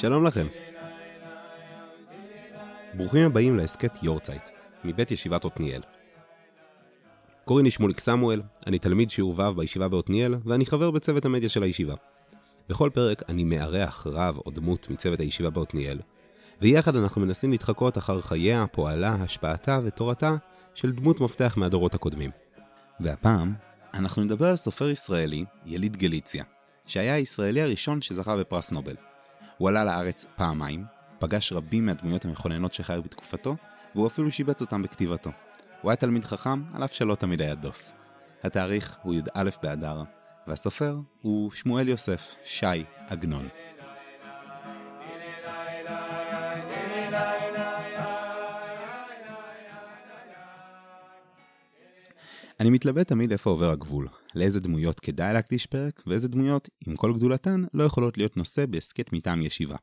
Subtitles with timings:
[0.00, 0.46] שלום לכם.
[2.94, 4.48] ברוכים הבאים להסכת יורצייט,
[4.84, 5.80] מבית ישיבת עתניאל.
[7.44, 11.62] קוראים לי שמוליק סמואל, אני תלמיד שיעור ו' בישיבה בעתניאל, ואני חבר בצוות המדיה של
[11.62, 11.94] הישיבה.
[12.68, 15.98] בכל פרק אני מארח רב או דמות מצוות הישיבה בעתניאל,
[16.60, 20.36] ויחד אנחנו מנסים להתחקות אחר חייה, פועלה, השפעתה ותורתה
[20.74, 22.30] של דמות מפתח מהדורות הקודמים.
[23.00, 23.54] והפעם,
[23.94, 26.44] אנחנו נדבר על סופר ישראלי, יליד גליציה,
[26.86, 29.09] שהיה הישראלי הראשון שזכה בפרס נובל.
[29.60, 30.84] הוא עלה לארץ פעמיים,
[31.18, 33.56] פגש רבים מהדמויות המכוננות שחיו בתקופתו,
[33.94, 35.30] והוא אפילו שיבץ אותם בכתיבתו.
[35.80, 37.92] הוא היה תלמיד חכם, על אף שלא תמיד היה דוס.
[38.42, 40.02] התאריך הוא י"א באדר,
[40.46, 43.48] והסופר הוא שמואל יוסף, שי עגנון.
[52.60, 57.12] אני מתלבט תמיד איפה עובר הגבול, לאיזה דמויות כדאי להקדיש פרק, ואיזה דמויות, עם כל
[57.12, 59.76] גדולתן, לא יכולות להיות נושא בהסכת מטעם ישיבה.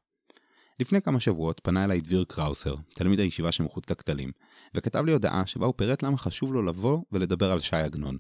[0.80, 4.32] לפני כמה שבועות פנה אליי דביר קראוסר, תלמיד הישיבה שמחוץ לכתלים,
[4.76, 8.18] וכתב לי הודעה שבה הוא פירט למה חשוב לו לבוא ולדבר על שי עגנון.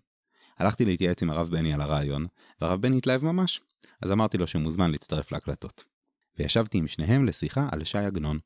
[0.59, 2.27] הלכתי להתייעץ עם הרב בני על הרעיון,
[2.61, 3.61] והרב בני התלהב ממש,
[4.01, 5.83] אז אמרתי לו שמוזמן להצטרף להקלטות.
[6.39, 8.39] וישבתי עם שניהם לשיחה על שי עגנון.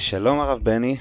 [0.00, 0.96] שלום הרב בני.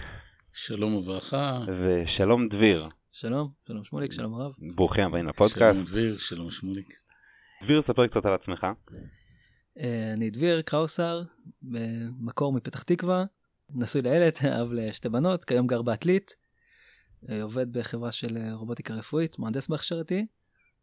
[0.53, 1.59] שלום וברכה.
[1.67, 2.89] ושלום דביר.
[3.12, 4.54] שלום, שלום שמוליק, שלום הרב.
[4.76, 5.82] ברוכים הבאים לפודקאסט.
[5.82, 7.00] שלום דביר, שלום שמוליק.
[7.64, 8.68] דביר, ספר קצת על עצמך.
[9.80, 11.24] אה, אני דביר קראוסר,
[11.62, 13.26] במקור מפתח תקווה,
[13.70, 16.36] נשוי לילד, אב לשתי בנות, כיום גר בעתלית,
[17.30, 20.26] אה, עובד בחברה של אה, רובוטיקה רפואית, מהנדס בהכשרתי,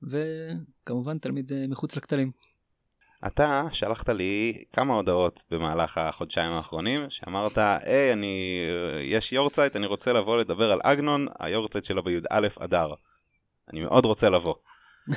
[0.02, 2.32] וכמובן תלמיד מחוץ לכתלים.
[3.26, 8.66] אתה שלחת לי כמה הודעות במהלך החודשיים האחרונים שאמרת היי אני
[9.02, 12.94] יש יורצייט אני רוצה לבוא לדבר על אגנון היורצייט שלו בי"א אדר.
[13.72, 14.54] אני מאוד רוצה לבוא.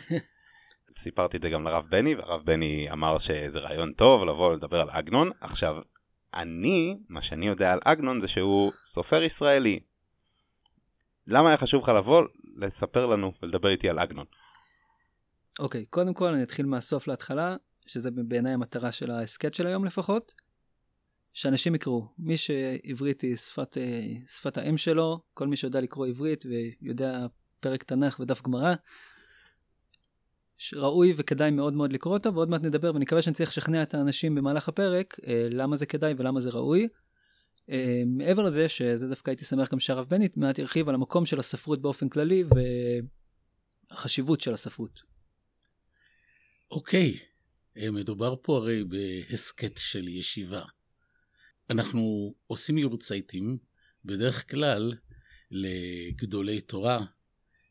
[0.92, 4.90] סיפרתי את זה גם לרב בני והרב בני אמר שזה רעיון טוב לבוא לדבר על
[4.92, 5.82] אגנון עכשיו
[6.34, 9.80] אני מה שאני יודע על אגנון זה שהוא סופר ישראלי.
[11.28, 12.24] למה היה חשוב לך לבוא
[12.56, 14.26] לספר לנו ולדבר איתי על אגנון?
[15.60, 17.56] אוקיי okay, קודם כל אני אתחיל מהסוף להתחלה
[17.90, 20.36] שזה בעיניי המטרה של ההסכת של היום לפחות,
[21.34, 22.08] שאנשים יקראו.
[22.18, 27.26] מי שעברית היא שפת, אה, שפת האם שלו, כל מי שיודע לקרוא עברית ויודע
[27.60, 28.74] פרק תנ"ך ודף גמרא,
[30.74, 33.94] ראוי וכדאי מאוד מאוד לקרוא אותו, ועוד מעט נדבר ואני מקווה שאני צריך לשכנע את
[33.94, 36.88] האנשים במהלך הפרק אה, למה זה כדאי ולמה זה ראוי.
[37.70, 41.40] אה, מעבר לזה, שזה דווקא הייתי שמח גם שהרב בנית מעט ירחיב על המקום של
[41.40, 42.44] הספרות באופן כללי
[43.92, 45.02] והחשיבות של הספרות.
[46.72, 47.30] אוקיי.
[47.78, 50.64] אה, מדובר פה הרי בהסכת של ישיבה.
[51.70, 53.58] אנחנו עושים יורצייטים
[54.06, 54.94] בדרך כלל
[55.52, 57.06] לגדולי תורה,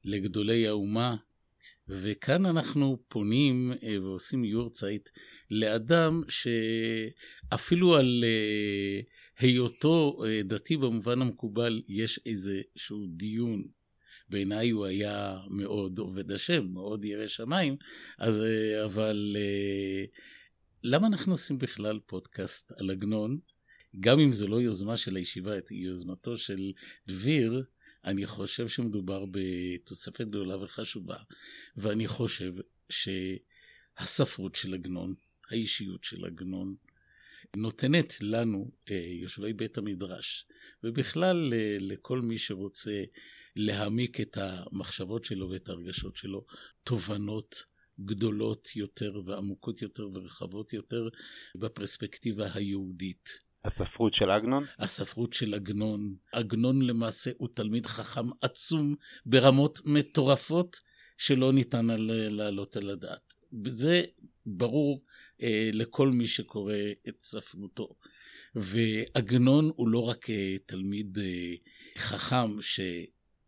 [0.05, 1.17] לגדולי האומה,
[1.89, 5.09] וכאן אנחנו פונים אה, ועושים יורצייט
[5.51, 9.01] לאדם שאפילו על אה,
[9.39, 13.78] היותו דתי במובן המקובל יש איזשהו דיון.
[14.31, 17.77] בעיניי הוא היה מאוד עובד השם, מאוד ירא שמיים,
[18.19, 20.05] אז אה, אבל אה,
[20.83, 23.39] למה אנחנו עושים בכלל פודקאסט על עגנון?
[24.01, 26.73] גם אם זו לא יוזמה של הישיבה, היא יוזמתו של
[27.07, 27.65] דביר,
[28.05, 31.17] אני חושב שמדובר בתוספת גדולה וחשובה,
[31.77, 32.53] ואני חושב
[32.89, 35.15] שהספרות של עגנון,
[35.51, 36.77] האישיות של עגנון,
[37.57, 40.47] נותנת לנו, אה, יושבי בית המדרש,
[40.85, 43.05] ובכלל לכל מי שרוצה
[43.57, 46.45] להעמיק את המחשבות שלו ואת הרגשות שלו,
[46.85, 47.65] תובנות
[48.01, 51.09] גדולות יותר ועמוקות יותר ורחבות יותר
[51.55, 53.49] בפרספקטיבה היהודית.
[53.65, 54.65] הספרות של עגנון?
[54.79, 56.17] הספרות של עגנון.
[56.33, 58.95] עגנון למעשה הוא תלמיד חכם עצום
[59.27, 60.81] ברמות מטורפות
[61.17, 61.87] שלא ניתן
[62.31, 63.35] להעלות על הדעת.
[63.67, 64.05] זה
[64.47, 65.05] ברור
[65.43, 66.75] אה, לכל מי שקורא
[67.09, 67.97] את ספרותו.
[68.55, 71.55] ועגנון הוא לא רק אה, תלמיד אה,
[71.99, 72.81] חכם ש...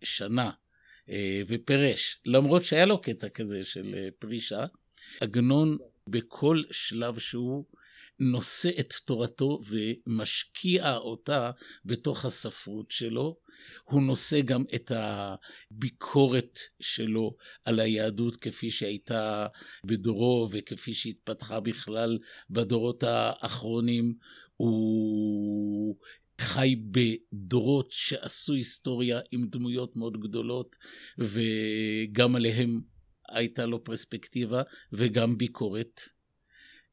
[0.03, 0.51] שנה
[1.09, 4.67] אה, ופרש, למרות שהיה לו קטע כזה של אה, פרישה,
[5.21, 7.65] עגנון בכל שלב שהוא
[8.21, 11.51] נושא את תורתו ומשקיע אותה
[11.85, 13.37] בתוך הספרות שלו.
[13.85, 19.47] הוא נושא גם את הביקורת שלו על היהדות כפי שהייתה
[19.85, 22.19] בדורו וכפי שהתפתחה בכלל
[22.51, 24.15] בדורות האחרונים.
[24.57, 25.97] הוא
[26.41, 30.77] חי בדורות שעשו היסטוריה עם דמויות מאוד גדולות,
[31.19, 32.81] וגם עליהם
[33.29, 36.01] הייתה לו פרספקטיבה וגם ביקורת.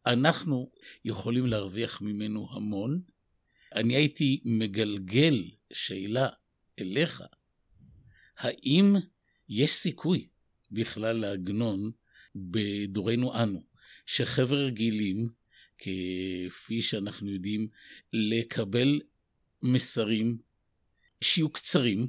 [0.05, 0.71] אנחנו
[1.05, 3.01] יכולים להרוויח ממנו המון.
[3.75, 6.29] אני הייתי מגלגל שאלה
[6.79, 7.23] אליך,
[8.37, 8.95] האם
[9.49, 10.27] יש סיכוי
[10.71, 11.91] בכלל לעגנון
[12.35, 13.63] בדורנו אנו,
[14.05, 15.29] שחבר רגילים
[15.77, 17.67] כפי שאנחנו יודעים,
[18.13, 19.01] לקבל
[19.61, 20.37] מסרים
[21.21, 22.07] שיהיו קצרים,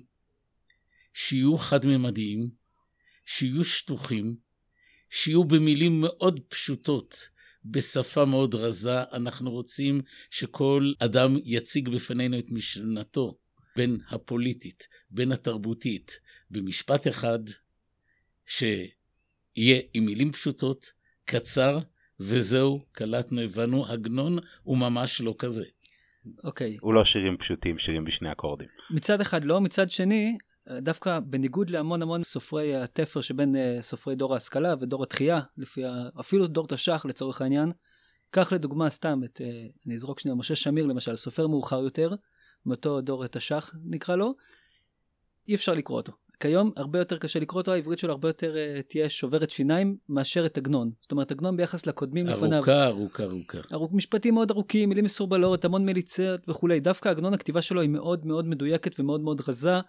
[1.13, 2.51] שיהיו חד-ממדיים,
[3.25, 4.37] שיהיו שטוחים,
[5.11, 7.29] שיהיו במילים מאוד פשוטות,
[7.65, 9.03] בשפה מאוד רזה.
[9.13, 10.01] אנחנו רוצים
[10.31, 13.39] שכל אדם יציג בפנינו את משנתו,
[13.77, 16.21] בין הפוליטית, בין התרבותית,
[16.51, 17.39] במשפט אחד,
[18.47, 20.93] שיהיה עם מילים פשוטות,
[21.25, 21.79] קצר,
[22.21, 25.65] וזהו, קלטנו, הבנו, עגנון הוא ממש לא כזה.
[26.45, 26.77] אוקיי.
[26.81, 28.69] הוא לא שירים פשוטים, שירים בשני אקורדים.
[28.91, 30.39] מצד אחד לא, מצד שני,
[30.73, 35.91] דווקא בניגוד להמון המון סופרי התפר שבין uh, סופרי דור ההשכלה ודור התחייה, לפי ה...
[36.21, 37.73] אפילו דור תש"ח לצורך העניין,
[38.31, 39.41] קח לדוגמה סתם את,
[39.87, 42.15] אני אזרוק שנייה, משה שמיר למשל, סופר מאוחר יותר,
[42.67, 44.35] מאותו דור תש"ח נקרא לו,
[45.49, 46.13] אי אפשר לקרוא אותו.
[46.41, 50.47] כיום הרבה יותר קשה לקרוא אותו, העברית שלו הרבה יותר uh, תהיה שוברת שיניים מאשר
[50.47, 50.91] את עגנון.
[51.01, 52.57] זאת אומרת, עגנון ביחס לקודמים לפניו.
[52.57, 53.59] ארוכה, ארוכה, ארוכה.
[53.73, 56.81] ארוך, משפטים מאוד ארוכים, מילים מסורבלות, המון מליצות וכולי.
[56.81, 59.81] דווקא עגנון הכתיבה שלו היא מאוד מאוד מדויקת ומאוד מאוד רזה.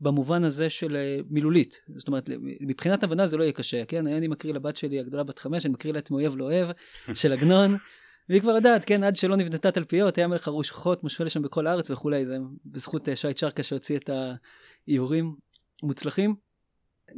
[0.00, 1.80] במובן הזה של אה, מילולית.
[1.96, 4.06] זאת אומרת, מבחינת הבנה זה לא יהיה קשה, כן?
[4.06, 6.68] אני מקריא לבת שלי הגדולה בת חמש, אני מקריא לה את מאויב לא אוהב
[7.14, 7.76] של עגנון,
[8.28, 11.90] והיא כבר יודעת, כן, עד שלא נבנתה תלפיות, היה מלך הרוחות מושווה לשם בכל הארץ
[11.90, 14.10] וכולי, זה בזכות אה, שי צ'רקה שהוציא את
[14.88, 15.34] האיורים
[15.82, 16.34] מוצלחים.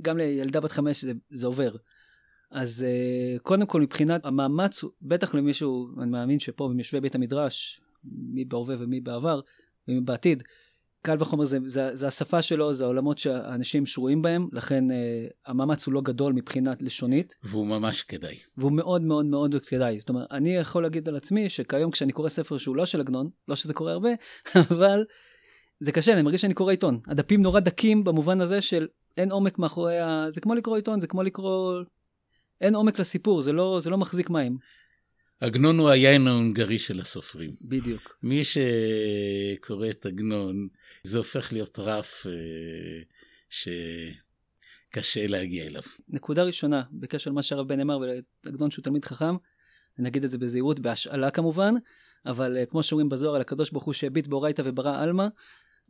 [0.02, 1.76] גם לילדה בת חמש זה, זה עובר.
[2.50, 8.44] אז uh, קודם כל מבחינת המאמץ, בטח למישהו, אני מאמין שפה ביושבי בית המדרש, מי
[8.44, 9.40] בהווה ומי בעבר,
[9.88, 10.43] ומי בעתיד,
[11.02, 15.87] קל וחומר זה, זה, זה השפה שלו, זה העולמות שהאנשים שרויים בהם, לכן אה, המאמץ
[15.87, 17.34] הוא לא גדול מבחינת לשונית.
[17.43, 18.37] והוא ממש כדאי.
[18.56, 19.99] והוא מאוד מאוד מאוד כדאי.
[19.99, 23.31] זאת אומרת, אני יכול להגיד על עצמי שכיום כשאני קורא ספר שהוא לא של עגנון,
[23.49, 24.10] לא שזה קורה הרבה,
[24.70, 25.05] אבל
[25.80, 27.00] זה קשה, אני מרגיש שאני קורא עיתון.
[27.06, 28.86] הדפים נורא דקים במובן הזה של
[29.16, 30.26] אין עומק מאחורי ה...
[30.28, 31.82] זה כמו לקרוא עיתון, זה כמו לקרוא...
[32.60, 34.58] אין עומק לסיפור, זה לא, זה לא מחזיק מים.
[35.40, 37.50] עגנון הוא היין ההונגרי של הסופרים.
[37.69, 38.19] בדיוק.
[38.22, 40.69] מי שקורא את עגנון,
[41.02, 42.32] זה הופך להיות רף אה,
[44.90, 45.82] שקשה להגיע אליו.
[46.08, 49.34] נקודה ראשונה, בקשר למה שהרב בן אמר ולעגנון שהוא תלמיד חכם,
[49.98, 51.74] אני אגיד את זה בזהירות, בהשאלה כמובן,
[52.26, 55.26] אבל אה, כמו שאומרים בזוהר על הקדוש ברוך הוא שהביט באורייתא וברא עלמא,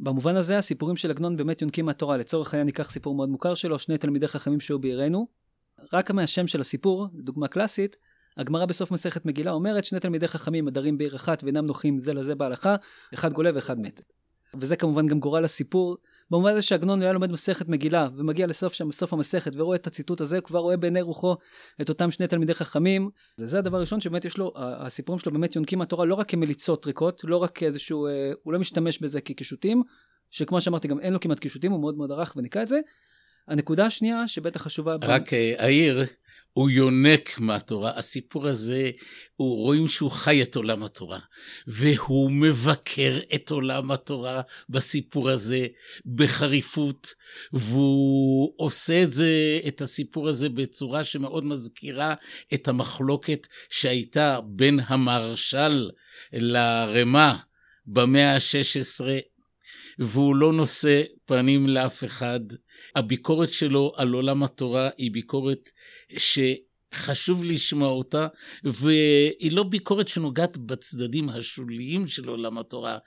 [0.00, 2.16] במובן הזה הסיפורים של עגנון באמת יונקים מהתורה.
[2.16, 5.28] לצורך העניין ניקח סיפור מאוד מוכר שלו, שני תלמידי חכמים שהיו בעירנו.
[5.92, 7.96] רק מהשם של הסיפור, דוגמה קלאסית,
[8.36, 12.34] הגמרא בסוף מסכת מגילה אומרת שני תלמידי חכמים מדרים בעיר אחת ואינם נוחים זה לזה
[12.34, 12.76] בהלכה,
[13.14, 14.00] אחד גולה ואחד מת.
[14.60, 15.96] וזה כמובן גם גורל הסיפור.
[16.30, 20.20] במובן הזה שעגנון היה לומד מסכת מגילה ומגיע לסוף שם, סוף המסכת ורואה את הציטוט
[20.20, 21.36] הזה, כבר רואה בעיני רוחו
[21.80, 23.10] את אותם שני תלמידי חכמים.
[23.36, 26.86] זה, זה הדבר הראשון שבאמת יש לו, הסיפורים שלו באמת יונקים מהתורה לא רק כמליצות
[26.86, 29.82] ריקות, לא רק כאיזשהו, אה, הוא לא משתמש בזה כקישוטים,
[30.30, 32.80] שכמו שאמרתי גם אין לו כמעט קישוטים, הוא מאוד מאוד ערך וניקה את זה.
[33.48, 34.96] הנקודה השנייה שבטח חשובה...
[35.02, 36.04] רק אעיר,
[36.58, 37.92] הוא יונק מהתורה.
[37.96, 38.90] הסיפור הזה,
[39.36, 41.18] הוא רואים שהוא חי את עולם התורה,
[41.66, 45.66] והוא מבקר את עולם התורה בסיפור הזה
[46.06, 47.14] בחריפות,
[47.52, 52.14] והוא עושה את זה, את הסיפור הזה בצורה שמאוד מזכירה
[52.54, 55.90] את המחלוקת שהייתה בין המהרש"ל
[56.32, 57.38] לרמה
[57.86, 59.04] במאה ה-16,
[59.98, 62.40] והוא לא נושא פנים לאף אחד.
[62.96, 65.68] הביקורת שלו על עולם התורה היא ביקורת
[66.16, 68.26] שחשוב לשמוע אותה,
[68.64, 72.98] והיא לא ביקורת שנוגעת בצדדים השוליים של עולם התורה,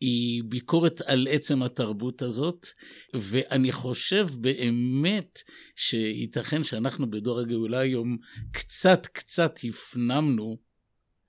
[0.00, 2.66] היא ביקורת על עצם התרבות הזאת,
[3.14, 5.38] ואני חושב באמת
[5.76, 8.16] שייתכן שאנחנו בדור הגאולה היום
[8.52, 10.65] קצת קצת הפנמנו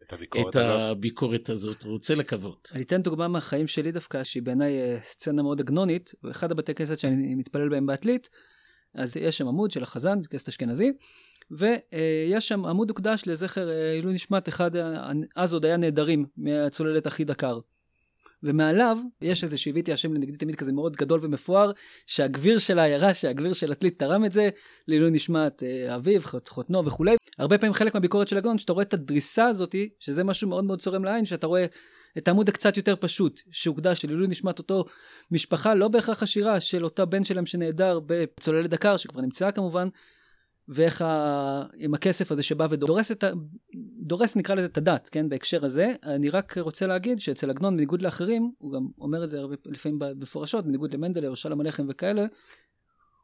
[0.08, 0.90] את הביקורת את הזאת.
[0.90, 2.72] הביקורת הזאת, רוצה לקוות.
[2.76, 7.00] אני אתן דוגמה מהחיים שלי דווקא, שהיא בעיניי אה, סצנה מאוד עגנונית, ואחד הבתי כנסת
[7.00, 8.30] שאני מתפלל בהם בעתלית,
[8.96, 10.92] אז יש שם עמוד של החזן, כנסת אשכנזי,
[11.52, 14.72] ויש שם עמוד הוקדש לזכר אה, עילוי נשמת אחד,
[15.36, 17.60] אז עוד היה נעדרים מהצוללת הכי דקר.
[18.44, 21.72] ומעליו יש איזה שהבאתי השם לנגדי תמיד כזה מאוד גדול ומפואר,
[22.06, 24.50] שהגביר של העיירה, שהגביר של עתלית תרם את זה,
[24.88, 27.16] לעילוי נשמת אה, אביו, חותנו וכולי.
[27.38, 30.82] הרבה פעמים חלק מהביקורת של עגנון, שאתה רואה את הדריסה הזאתי, שזה משהו מאוד מאוד
[30.82, 31.66] צורם לעין, שאתה רואה
[32.18, 34.86] את העמוד הקצת יותר פשוט, שהוקדש לעילוי נשמת אותו
[35.32, 39.88] משפחה, לא בהכרח עשירה, של אותו בן שלהם שנעדר בצוללת דקר, שכבר נמצאה כמובן,
[40.70, 41.64] ואיך ה...
[41.78, 43.30] עם הכסף הזה שבא ודורס את ה...
[44.02, 45.94] דורס נקרא לזה את הדת, כן, בהקשר הזה.
[46.04, 50.00] אני רק רוצה להגיד שאצל עגנון, בניגוד לאחרים, הוא גם אומר את זה הרבה לפעמים
[50.00, 52.26] בפורשות, בניגוד למנדלה או שלום הלחם וכאלה,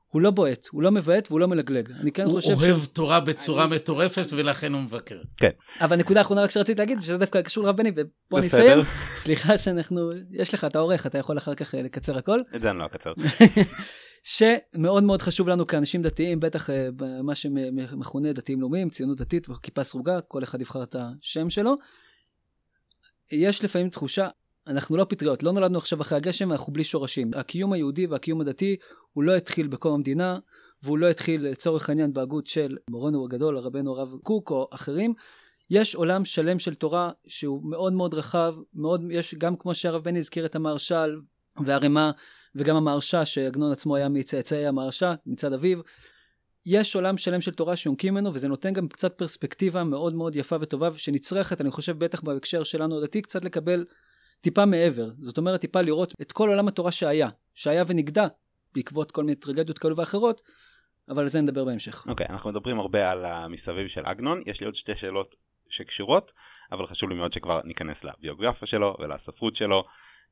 [0.08, 1.92] הוא לא בועט, הוא לא מבעט והוא לא מלגלג.
[1.92, 5.22] אני כן הוא חושב אוהב תורה בצורה מטורפת ולכן הוא מבקר.
[5.82, 8.62] אבל נקודה אחרונה רק שרציתי להגיד, שזה דווקא קשור לרב בני, ופה אני בסדר.
[8.62, 8.86] אסיים.
[9.16, 12.40] סליחה שאנחנו, יש לך, אתה עורך, אתה יכול אחר כך אה, לקצר הכל.
[12.56, 13.14] את זה אני לא אקצר.
[14.24, 19.84] שמאוד מאוד חשוב לנו כאנשים דתיים, בטח אה, במה שמכונה דתיים לאומיים, ציונות דתית וכיפה
[19.84, 21.76] סרוגה, כל אחד יבחר את השם שלו.
[23.32, 24.28] יש לפעמים תחושה,
[24.68, 27.32] אנחנו לא פטריות, לא נולדנו עכשיו אחרי הגשם, אנחנו בלי שורשים.
[27.36, 28.76] הקיום היהודי והקיום הדתי,
[29.14, 30.40] הוא לא התחיל בקום המדינה,
[30.84, 35.14] והוא לא התחיל לצורך העניין בהגות של מורנו הגדול, הרבנו הרב קוק או אחרים.
[35.70, 40.20] יש עולם שלם של תורה שהוא מאוד מאוד רחב, מאוד, יש גם כמו שהרב בני
[40.20, 41.22] הזכיר את המהרש"ל
[41.66, 42.12] והרמ"א
[42.56, 45.80] וגם המהרש"א שעגנון עצמו היה מצאצאי המהרש"א מצד אביו.
[46.66, 50.56] יש עולם שלם של תורה שיונקים ממנו וזה נותן גם קצת פרספקטיבה מאוד מאוד יפה
[50.62, 53.86] וטובה שנצרכת אני חושב בטח בהקשר שלנו הדתי קצת לקבל
[54.42, 58.28] טיפה מעבר זאת אומרת טיפה לראות את כל עולם התורה שהיה שהיה ונגדע
[58.76, 60.42] בעקבות כל מיני טרגדיות כאלו ואחרות
[61.10, 62.06] אבל על זה נדבר בהמשך.
[62.08, 65.36] אוקיי okay, אנחנו מדברים הרבה על המסביב של עגנון יש לי עוד שתי שאלות
[65.70, 66.34] שקשורות
[66.72, 69.84] אבל חשוב לי מאוד שכבר ניכנס לביוגרפיה שלו ולספרות שלו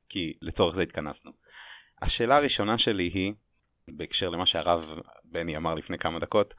[0.08, 1.30] כי לצורך זה התכנסנו.
[2.02, 3.32] השאלה הראשונה שלי היא
[3.90, 6.54] בהקשר למה שהרב בני אמר לפני כמה דקות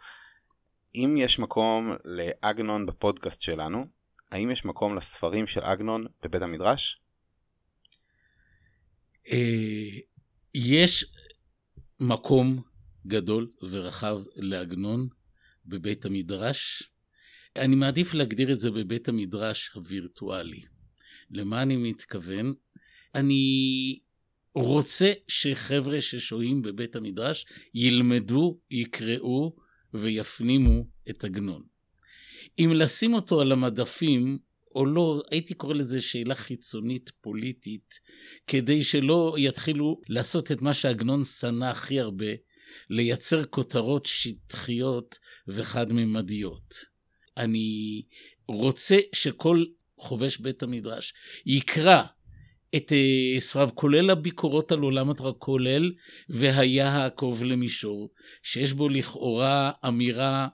[0.95, 3.85] אם יש מקום לעגנון בפודקאסט שלנו
[4.31, 7.01] האם יש מקום לספרים של עגנון בבית המדרש?
[9.31, 9.99] אה,
[10.55, 11.05] יש
[11.99, 12.61] מקום
[13.07, 15.07] גדול ורחב לעגנון
[15.65, 16.83] בבית המדרש.
[17.55, 20.63] אני מעדיף להגדיר את זה בבית המדרש הווירטואלי.
[21.29, 22.53] למה אני מתכוון?
[23.15, 23.99] אני
[24.55, 29.55] רוצה שחבר'ה ששוהים בבית המדרש ילמדו, יקראו
[29.93, 31.63] ויפנימו את עגנון.
[32.59, 34.37] אם לשים אותו על המדפים,
[34.75, 37.99] או לא, הייתי קורא לזה שאלה חיצונית פוליטית,
[38.47, 42.25] כדי שלא יתחילו לעשות את מה שעגנון שנא הכי הרבה,
[42.89, 46.75] לייצר כותרות שטחיות וחד-ממדיות.
[47.37, 48.01] אני
[48.47, 49.65] רוצה שכל
[49.97, 51.13] חובש בית המדרש
[51.45, 52.03] יקרא
[52.75, 55.91] את uh, סבב, כולל הביקורות על עולם התורה, כולל
[56.29, 58.11] והיה העקוב למישור,
[58.43, 60.47] שיש בו לכאורה אמירה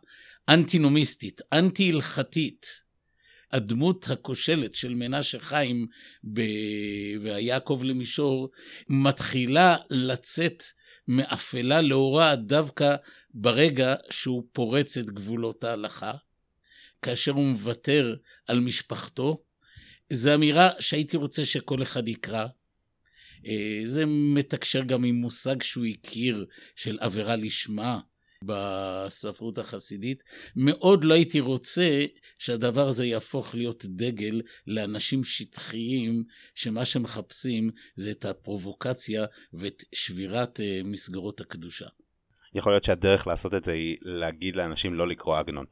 [0.49, 2.89] אנטינומיסטית, אנטי-הלכתית.
[3.51, 5.88] הדמות הכושלת של מנשה חיים
[6.33, 6.41] ב...
[7.23, 8.49] והיעקב למישור
[8.89, 10.63] מתחילה לצאת
[11.07, 12.95] מאפלה לאורה דווקא
[13.33, 16.13] ברגע שהוא פורץ את גבולות ההלכה,
[17.01, 18.15] כאשר הוא מוותר
[18.47, 19.43] על משפחתו.
[20.09, 22.45] זו אמירה שהייתי רוצה שכל אחד יקרא.
[23.47, 24.03] אה, זה
[24.35, 27.99] מתקשר גם עם מושג שהוא הכיר של עבירה לשמה
[28.43, 30.23] בספרות החסידית.
[30.55, 32.05] מאוד לא הייתי רוצה
[32.39, 36.23] שהדבר הזה יהפוך להיות דגל לאנשים שטחיים,
[36.55, 41.85] שמה שמחפשים זה את הפרובוקציה ואת שבירת uh, מסגרות הקדושה.
[42.53, 45.65] יכול להיות שהדרך לעשות את זה היא להגיד לאנשים לא לקרוא עגנון.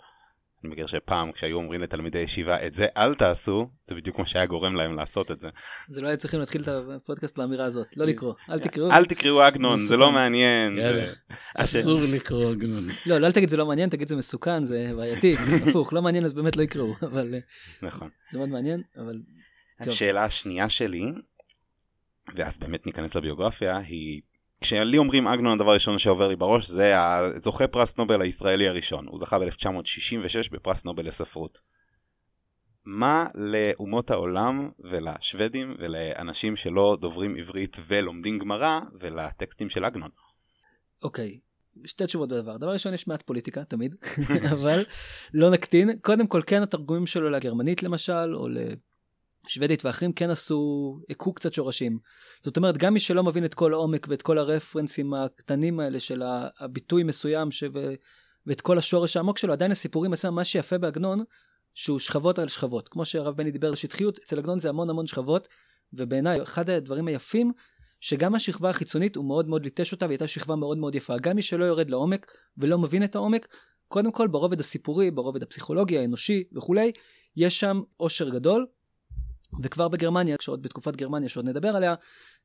[0.63, 4.45] אני מכיר שפעם כשהיו אומרים לתלמידי ישיבה את זה אל תעשו זה בדיוק מה שהיה
[4.45, 5.49] גורם להם לעשות את זה.
[5.89, 7.87] זה לא היה צריכים להתחיל את הפודקאסט באמירה הזאת.
[7.97, 8.91] לא לקרוא אל תקראו.
[8.91, 10.79] אל תקראו עגנון זה לא מעניין.
[11.55, 12.87] אסור לקרוא עגנון.
[13.05, 15.35] לא לא אל תגיד זה לא מעניין תגיד זה מסוכן זה בעייתי
[15.69, 17.35] הפוך לא מעניין אז באמת לא יקראו אבל
[17.81, 18.09] נכון.
[18.31, 19.21] זה מאוד מעניין אבל
[19.79, 21.11] השאלה השנייה שלי
[22.35, 24.21] ואז באמת ניכנס לביוגרפיה היא
[24.61, 29.19] כשלי אומרים עגנון הדבר הראשון שעובר לי בראש זה הזוכה פרס נובל הישראלי הראשון הוא
[29.19, 31.59] זכה ב-1966 בפרס נובל לספרות.
[32.85, 40.09] מה לאומות העולם ולשוודים ולאנשים שלא דוברים עברית ולומדים גמרא ולטקסטים של עגנון?
[41.03, 41.87] אוקיי, okay.
[41.87, 42.57] שתי תשובות בדבר.
[42.57, 43.95] דבר ראשון יש מעט פוליטיקה תמיד,
[44.53, 44.83] אבל
[45.33, 45.99] לא נקטין.
[46.01, 48.47] קודם כל כן התרגומים שלו לגרמנית למשל, או
[49.47, 51.99] שוודית ואחרים כן עשו, הכו קצת שורשים.
[52.41, 56.23] זאת אומרת, גם מי שלא מבין את כל העומק ואת כל הרפרנסים הקטנים האלה של
[56.59, 57.63] הביטוי מסוים ש...
[58.47, 61.23] ואת כל השורש העמוק שלו, עדיין הסיפורים עצמם, מה שיפה בעגנון,
[61.73, 62.89] שהוא שכבות על שכבות.
[62.89, 65.47] כמו שהרב בני דיבר על שטחיות, אצל עגנון זה המון המון שכבות,
[65.93, 67.51] ובעיניי אחד הדברים היפים,
[67.99, 71.17] שגם השכבה החיצונית הוא מאוד מאוד ליטש אותה, והייתה שכבה מאוד מאוד יפה.
[71.17, 73.47] גם מי שלא יורד לעומק ולא מבין את העומק,
[73.87, 76.91] קודם כל ברובד הסיפורי, ברובד הפסיכולוגי, האנושי וכולי,
[77.35, 78.65] יש שם עושר גדול,
[79.63, 81.95] וכבר בגרמניה, כשעוד בתקופת גרמניה שעוד נדבר עליה,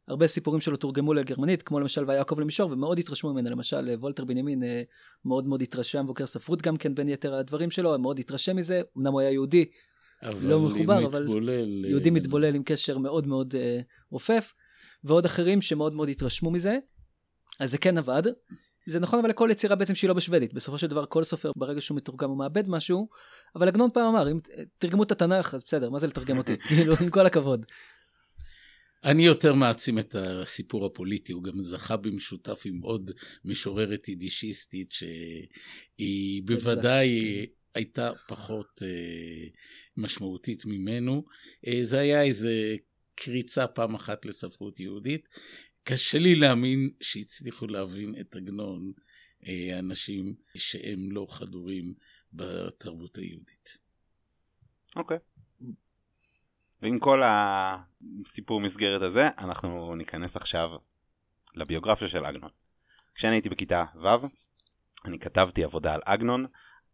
[0.09, 4.62] הרבה סיפורים שלו תורגמו לגרמנית, כמו למשל ויעקב למישור, ומאוד התרשמו ממנה, למשל וולטר בנימין
[4.62, 4.82] אה,
[5.25, 9.12] מאוד מאוד התרשם, מבוקר ספרות גם כן בין יתר הדברים שלו, מאוד התרשם מזה, אמנם
[9.12, 9.64] הוא היה יהודי,
[10.23, 13.80] לא מחובר, אבל מתבולל, יהודי אה, מתבולל עם קשר מאוד מאוד אה,
[14.11, 14.52] רופף,
[15.04, 16.78] ועוד אחרים שמאוד מאוד התרשמו מזה,
[17.61, 18.23] אז זה כן עבד.
[18.87, 21.80] זה נכון אבל לכל יצירה בעצם שהיא לא בשוודית, בסופו של דבר כל סופר ברגע
[21.80, 23.09] שהוא מתורגם הוא מאבד משהו,
[23.56, 24.38] אבל עגנון פעם אמר, אם
[24.78, 26.56] תרגמו את התנ"ך, אז בסדר, מה זה לתרגם אותי?
[26.68, 27.66] כאילו, עם כל הכבוד.
[29.04, 33.11] אני יותר מעצים את הסיפור הפוליטי, הוא גם זכה במשותף עם עוד
[33.44, 39.49] משוררת יידישיסטית שהיא בוודאי הייתה פחות אה,
[39.97, 41.25] משמעותית ממנו.
[41.66, 42.76] אה, זה היה איזה
[43.14, 45.28] קריצה פעם אחת לספרות יהודית.
[45.85, 48.92] קשה לי להאמין שהצליחו להבין את עגנון
[49.47, 51.94] אה, אנשים שהם לא חדורים
[52.32, 53.78] בתרבות היהודית.
[54.96, 55.18] אוקיי.
[56.82, 60.70] ועם כל הסיפור מסגרת הזה, אנחנו ניכנס עכשיו
[61.54, 62.50] לביוגרפיה של עגנון.
[63.14, 64.26] כשאני הייתי בכיתה ו',
[65.04, 66.46] אני כתבתי עבודה על עגנון,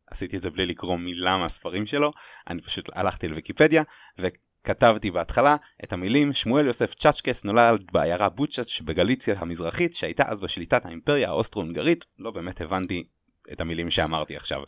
[0.06, 2.12] עשיתי את זה בלי לקרוא מילה מהספרים שלו,
[2.48, 3.82] אני פשוט הלכתי לוויקיפדיה
[4.18, 10.86] וכתבתי בהתחלה את המילים שמואל יוסף צ'אצ'קס נולד בעיירה בוצ'אץ' שבגליציה המזרחית שהייתה אז בשליטת
[10.86, 13.08] האימפריה האוסטרו-הונגרית, לא באמת הבנתי
[13.52, 14.62] את המילים שאמרתי עכשיו.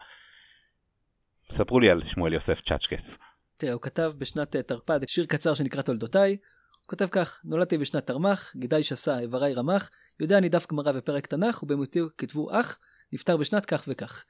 [1.51, 3.19] ספרו לי על שמואל יוסף צ'אצ'קס.
[3.57, 6.31] תראה, הוא כתב בשנת אה, תרפ"ד שיר קצר שנקרא תולדותיי.
[6.31, 9.91] הוא כותב כך, נולדתי בשנת תרמ"ח, גידי שסה, איברי רמ"ח,
[10.21, 12.79] יודע נידף גמרא ופרק תנ"ך, ובמותי כתבו אח,
[13.13, 14.25] נפטר בשנת כך וכך.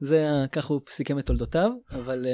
[0.00, 2.26] זה, כך הוא סיכם את תולדותיו, אבל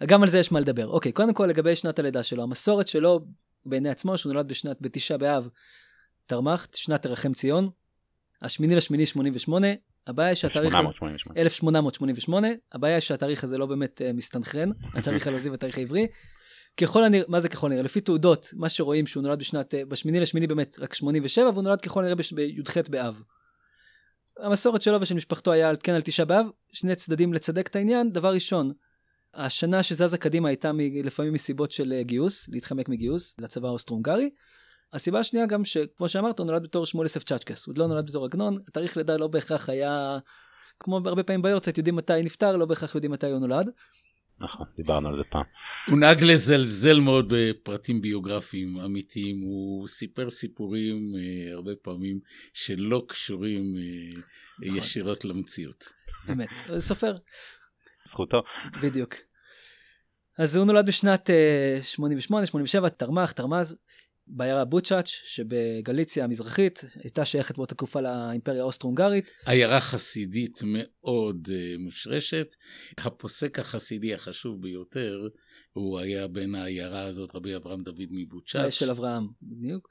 [0.00, 0.86] uh, גם על זה יש מה לדבר.
[0.86, 3.20] אוקיי, קודם כל לגבי שנת הלידה שלו, המסורת שלו
[3.66, 5.48] בעיני עצמו, שהוא נולד בשנת, בתשעה באב,
[6.26, 7.70] תרמ"ח, שנת תרחם ציון,
[8.42, 9.66] השמיני לשמיני 88,
[10.06, 10.74] הבעיה היא שהתאריך...
[10.74, 11.40] 1888.
[11.40, 16.06] 1888, הבעיה היא שהתאריך הזה לא באמת uh, מסתנכרן, התאריך הלועזי והתאריך העברי.
[16.76, 17.82] ככל הנראה, מה זה ככל הנראה?
[17.82, 21.80] לפי תעודות, מה שרואים שהוא נולד בשנת, uh, בשמיני לשמיני באמת רק 87, והוא נולד
[21.80, 23.22] ככל הנראה בי"ח באב.
[24.38, 28.12] המסורת שלו ושל משפחתו היה כן על תשעה באב, שני צדדים לצדק את העניין.
[28.12, 28.72] דבר ראשון,
[29.34, 34.30] השנה שזזה קדימה הייתה מ, לפעמים מסיבות של uh, גיוס, להתחמק מגיוס לצבא האוסטרו-הונגרי.
[34.92, 38.24] הסיבה השנייה גם שכמו שאמרת הוא נולד בתור שמואל יוסף צ'אצ'קס, הוא לא נולד בתור
[38.24, 40.18] עגנון, התאריך לידה לא בהכרח היה,
[40.80, 43.70] כמו הרבה פעמים ביורצייט יודעים מתי נפטר, לא בהכרח יודעים מתי הוא נולד.
[44.40, 45.44] נכון, דיברנו על זה פעם.
[45.88, 52.20] הוא נהג לזלזל מאוד בפרטים ביוגרפיים אמיתיים, הוא סיפר סיפורים אה, הרבה פעמים
[52.52, 54.20] שלא קשורים אה,
[54.66, 54.78] נכון.
[54.78, 55.84] ישירות למציאות.
[56.26, 57.14] באמת, סופר.
[58.04, 58.42] זכותו.
[58.82, 59.14] בדיוק.
[60.38, 63.78] אז הוא נולד בשנת אה, 88, 87, תרמ"ח, תרמ"ז.
[64.34, 69.32] בעיירה בוצ'אץ' שבגליציה המזרחית הייתה שייכת באותה תקופה לאימפריה האוסטרו-הונגרית.
[69.46, 72.54] עיירה חסידית מאוד uh, מושרשת.
[72.98, 75.28] הפוסק החסידי החשוב ביותר
[75.72, 78.72] הוא היה בין העיירה הזאת רבי אברהם דוד מבוצ'אץ'.
[78.72, 79.88] של אברהם, בדיוק.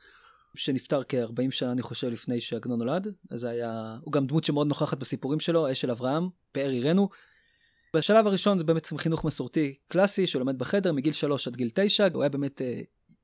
[0.56, 4.98] שנפטר כ-40 שנה אני חושב לפני שעגנון נולד, אז היה, הוא גם דמות שמאוד נוכחת
[4.98, 7.10] בסיפורים שלו, האש של אברהם, פאר עירנו.
[7.96, 12.24] בשלב הראשון זה באמת חינוך מסורתי קלאסי שלומד בחדר מגיל 3 עד גיל 9, הוא
[12.24, 12.64] היה באמת uh,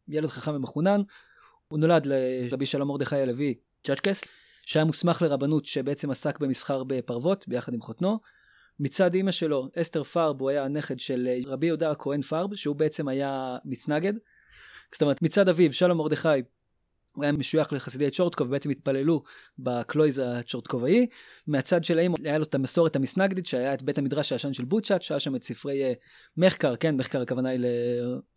[0.09, 1.01] ילד חכם ומחונן.
[1.67, 4.23] הוא נולד לרבי שלום מרדכי הלוי צ'צ'קס,
[4.65, 8.19] שהיה מוסמך לרבנות שבעצם עסק במסחר בפרוות ביחד עם חותנו.
[8.79, 13.07] מצד אימא שלו, אסתר פרב, הוא היה הנכד של רבי יהודה הכהן פרב, שהוא בעצם
[13.07, 14.13] היה מצנגד.
[14.91, 16.27] זאת אומרת, מצד אביו, שלום מרדכי,
[17.17, 19.23] הוא היה משוייך לחסידי צ'ורטקוב, בעצם התפללו
[19.59, 21.07] בקלויז הצ'ורטקובאי.
[21.47, 25.01] מהצד של האמא היה לו את המסורת המסנגדית, שהיה את בית המדרש הישן של בוצ'אט,
[25.01, 25.95] שהיה שם את ספרי uh,
[26.37, 27.59] מחקר, כן, מחקר הכוונה היא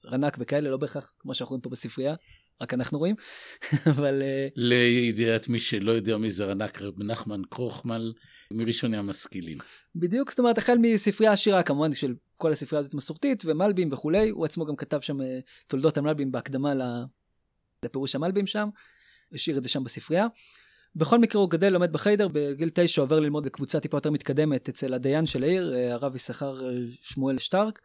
[0.04, 2.14] לרנק וכאלה, לא בהכרח כמו שאנחנו רואים פה בספרייה,
[2.60, 3.14] רק אנחנו רואים,
[3.90, 4.22] אבל...
[4.22, 4.52] Uh...
[4.56, 8.12] לידיעת מי שלא יודע מי זה רנק, רב נחמן קרוחמל,
[8.50, 9.58] מראשוני המשכילים.
[9.94, 14.44] בדיוק, זאת אומרת, החל מספרייה עשירה, כמובן, של כל הספרייה הזאת מסורתית, ומלבים וכולי, הוא
[14.44, 15.24] עצמו גם כתב שם uh,
[15.66, 16.74] תולדות המלבי"ם בהקדמה.
[17.84, 18.68] לפירוש המלבי"ם שם,
[19.32, 20.26] השאיר את זה שם בספרייה.
[20.96, 24.94] בכל מקרה הוא גדל, לומד בחיידר, בגיל תשע עובר ללמוד בקבוצה טיפה יותר מתקדמת אצל
[24.94, 27.80] הדיין של העיר, אה, הרב יששכר אה, שמואל שטרק.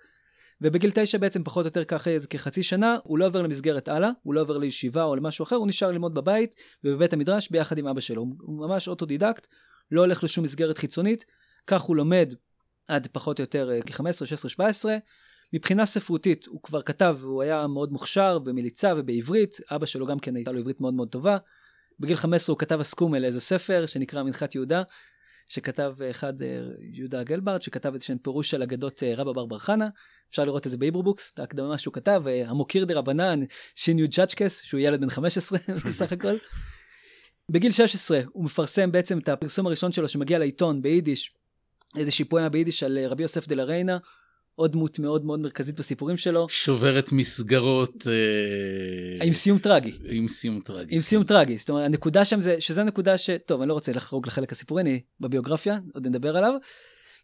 [0.61, 4.09] ובגיל תשע בעצם פחות או יותר ככה איזה כחצי שנה, הוא לא עובר למסגרת הלאה,
[4.23, 7.87] הוא לא עובר לישיבה או למשהו אחר, הוא נשאר ללמוד בבית ובבית המדרש ביחד עם
[7.87, 8.25] אבא שלו.
[8.39, 9.47] הוא ממש אוטודידקט,
[9.91, 11.25] לא הולך לשום מסגרת חיצונית,
[11.67, 12.33] כך הוא לומד
[12.87, 14.97] עד פחות או יותר אה, כ-15, 16, 17.
[15.53, 20.35] מבחינה ספרותית הוא כבר כתב, הוא היה מאוד מוכשר במליצה ובעברית, אבא שלו גם כן
[20.35, 21.37] הייתה לו עברית מאוד מאוד טובה.
[21.99, 24.83] בגיל 15 הוא כתב הסכמה לאיזה ספר שנקרא מנחת יהודה,
[25.47, 26.47] שכתב אחד אה,
[26.93, 29.89] יהודה גלברד, שכתב איזה שהם פירוש של אגדות אה, רבה בר בר חנה.
[30.29, 33.39] אפשר לראות את זה בהיברובוקס, את ההקדמה שהוא כתב, אה, המוקיר רבנן,
[33.75, 36.33] שי"ן יו"ד צ'צ'קס, שהוא ילד בן 15 בסך הכל.
[37.51, 41.31] בגיל 16 הוא מפרסם בעצם את הפרסום הראשון שלו שמגיע לעיתון ביידיש,
[41.97, 43.97] איזושהי פואמה ביידיש על רבי יוסף דה לריינה,
[44.55, 46.49] עוד דמות מאוד מאוד מרכזית בסיפורים שלו.
[46.49, 48.07] שוברת מסגרות.
[48.07, 49.25] אה...
[49.25, 49.91] עם סיום טרגי.
[50.09, 50.95] עם סיום טרגי.
[50.95, 51.27] עם סיום כן.
[51.27, 51.57] טרגי.
[51.57, 53.29] זאת אומרת, הנקודה שם זה, שזה נקודה ש...
[53.45, 56.53] טוב, אני לא רוצה לחרוג לחלק הסיפורי, בביוגרפיה, עוד נדבר עליו.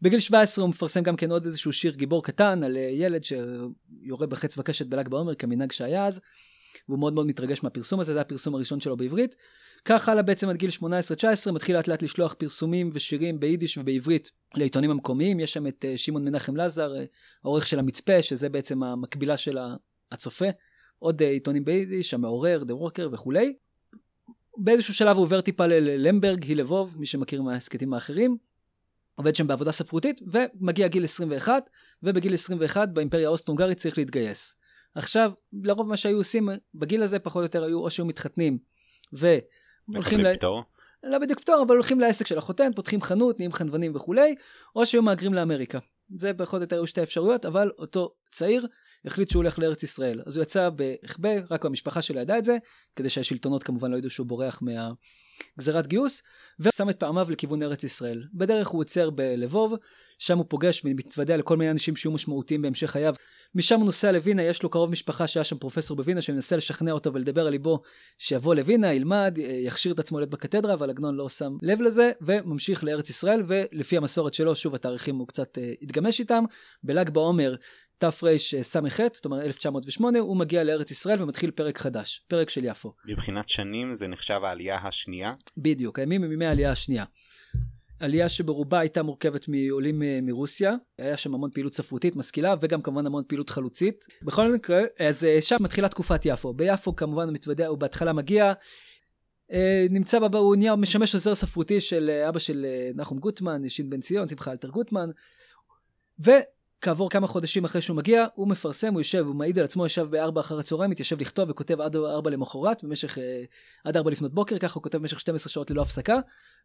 [0.01, 4.27] בגיל 17 הוא מפרסם גם כן עוד איזשהו שיר גיבור קטן על אה, ילד שיורה
[4.27, 6.21] בחץ וקשת בל"ג בעומר כמנהג שהיה אז.
[6.89, 9.35] והוא מאוד מאוד מתרגש מהפרסום הזה, זה הפרסום הראשון שלו בעברית.
[9.85, 10.69] כך הלאה בעצם עד גיל
[11.49, 15.97] 18-19 מתחיל לאט לאט לשלוח פרסומים ושירים ביידיש ובעברית לעיתונים המקומיים, יש שם את uh,
[15.97, 16.97] שמעון מנחם לזר, uh,
[17.43, 19.57] העורך של המצפה, שזה בעצם המקבילה של
[20.11, 20.45] הצופה,
[20.99, 23.53] עוד uh, עיתונים ביידיש, המעורר, דה וורקר וכולי.
[24.57, 28.37] באיזשהו שלב הוא עובר טיפה ללמברג, הילבוב, מי שמכיר מההסכתים האחרים,
[29.15, 31.69] עובד שם בעבודה ספרותית, ומגיע גיל 21,
[32.03, 34.55] ובגיל 21 באימפריה האוסט-הונגרית צריך להתגייס.
[34.95, 35.32] עכשיו,
[35.63, 38.58] לרוב מה שהיו עושים בגיל הזה פחות או יותר היו או שהיו מתחתנים,
[39.13, 39.38] ו...
[39.86, 40.36] הולכים ל...
[40.36, 40.63] פטור?
[41.04, 44.36] לא בדיוק פטור, אבל הולכים לעסק של החותן, פותחים חנות, נהיים חנוונים וכולי,
[44.75, 45.80] או שהיו מהגרים לאמריקה.
[46.15, 48.67] זה פחות או יותר היו שתי אפשרויות, אבל אותו צעיר
[49.06, 50.21] החליט שהוא הולך לארץ ישראל.
[50.25, 52.58] אז הוא יצא בהחבא, רק המשפחה שלו ידעה את זה,
[52.95, 56.21] כדי שהשלטונות כמובן לא ידעו שהוא בורח מהגזרת גיוס,
[56.60, 58.23] ושם את פעמיו לכיוון ארץ ישראל.
[58.34, 59.73] בדרך הוא עוצר בלבוב,
[60.17, 63.15] שם הוא פוגש ומתוודע לכל מיני אנשים שיהיו משמעותיים בהמשך חייו.
[63.55, 67.13] משם הוא נוסע לווינה, יש לו קרוב משפחה שהיה שם פרופסור בווינה, שמנסה לשכנע אותו
[67.13, 67.81] ולדבר על ליבו
[68.17, 72.83] שיבוא לווינה, ילמד, יכשיר את עצמו להיות בקתדרה, אבל עגנון לא שם לב לזה, וממשיך
[72.83, 76.43] לארץ ישראל, ולפי המסורת שלו, שוב התאריכים הוא קצת uh, התגמש איתם,
[76.83, 77.55] בל"ג בעומר
[77.97, 82.93] תרס"ח, זאת אומרת 1908, הוא מגיע לארץ ישראל ומתחיל פרק חדש, פרק של יפו.
[83.05, 85.33] מבחינת שנים זה נחשב העלייה השנייה?
[85.57, 87.05] בדיוק, הימים הם ימי העלייה השנייה.
[88.01, 93.05] עלייה שברובה הייתה מורכבת מעולים אה, מרוסיה, היה שם המון פעילות ספרותית משכילה וגם כמובן
[93.05, 94.07] המון פעילות חלוצית.
[94.21, 96.53] בכל מקרה, אז אה, שם מתחילה תקופת יפו.
[96.53, 98.53] ביפו כמובן המתוודע, הוא בהתחלה מגיע,
[99.51, 103.99] אה, נמצא בה, הוא נהיה משמש עוזר ספרותי של אבא של נחום גוטמן, שין בן
[103.99, 105.09] ציון, שמחה אלתר גוטמן,
[106.81, 110.07] וכעבור כמה חודשים אחרי שהוא מגיע, הוא מפרסם, הוא יושב, הוא מעיד על עצמו, ישב
[110.09, 113.17] בארבע אחר הצהריים, מתיישב לכתוב וכותב עד ארבע למחרת, במשך,
[113.83, 116.19] עד ארבע לפנות בוקר, ככה הוא כותב במשך 12 שעות ללא הפסקה.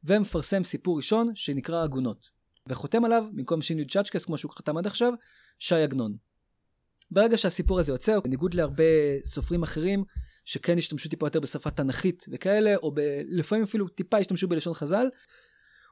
[0.04, 2.30] ומפרסם סיפור ראשון שנקרא עגונות.
[2.68, 5.12] וחותם עליו, במקום שיני צ'אצ'קס כמו שהוא חתם עד עכשיו,
[5.58, 6.16] שי עגנון.
[7.10, 8.84] ברגע שהסיפור הזה יוצא, בניגוד להרבה
[9.24, 10.04] סופרים אחרים,
[10.44, 13.00] שכן השתמשו טיפה יותר בשפה תנכית וכאלה, או ב...
[13.28, 15.06] לפעמים אפילו טיפה השתמשו בלשון חז"ל,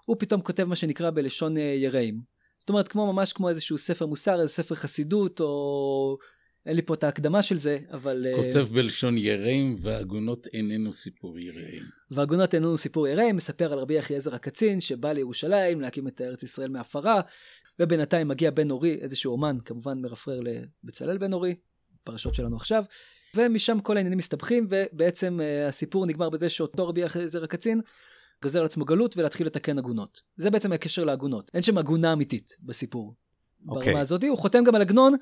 [0.04, 2.33] הוא פתאום כותב מה שנקרא בלשון אה, יראים.
[2.64, 6.18] זאת אומרת, כמו ממש כמו איזשהו ספר מוסר, איזה ספר חסידות, או
[6.66, 8.26] אין לי פה את ההקדמה של זה, אבל...
[8.26, 11.82] אה, כותב בלשון יראים, ועגונות איננו סיפור יראים.
[12.10, 16.68] ועגונות איננו סיפור יראים, מספר על רבי אחיעזר הקצין, שבא לירושלים להקים את ארץ ישראל
[16.68, 17.20] מעפרה,
[17.78, 20.40] ובינתיים מגיע בן אורי, איזשהו אומן, כמובן מרפרר
[20.84, 21.54] לבצלאל בן אורי,
[22.04, 22.84] פרשות שלנו עכשיו,
[23.36, 27.80] ומשם כל העניינים מסתבכים, ובעצם uh, הסיפור נגמר בזה שאותו רבי אחיעזר הקצין
[28.44, 30.22] גוזר על עצמו גלות ולהתחיל לתקן עגונות.
[30.36, 31.50] זה בעצם הקשר לעגונות.
[31.54, 33.14] אין שם עגונה אמיתית בסיפור.
[33.14, 33.66] Okay.
[33.66, 34.00] ברמה אוקיי.
[34.00, 35.14] הזאת, הוא חותם גם על עגנון,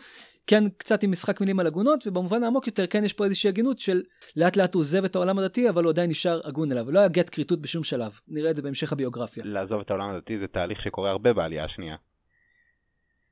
[0.46, 3.78] כן קצת עם משחק מילים על עגונות, ובמובן העמוק יותר כן יש פה איזושהי הגינות
[3.78, 4.02] של
[4.36, 7.08] לאט לאט הוא עוזב את העולם הדתי, אבל הוא עדיין נשאר הגון אליו, לא היה
[7.08, 9.44] גט כריתות בשום שלב, נראה את זה בהמשך הביוגרפיה.
[9.46, 11.96] לעזוב את העולם הדתי זה תהליך שקורה הרבה בעלייה השנייה.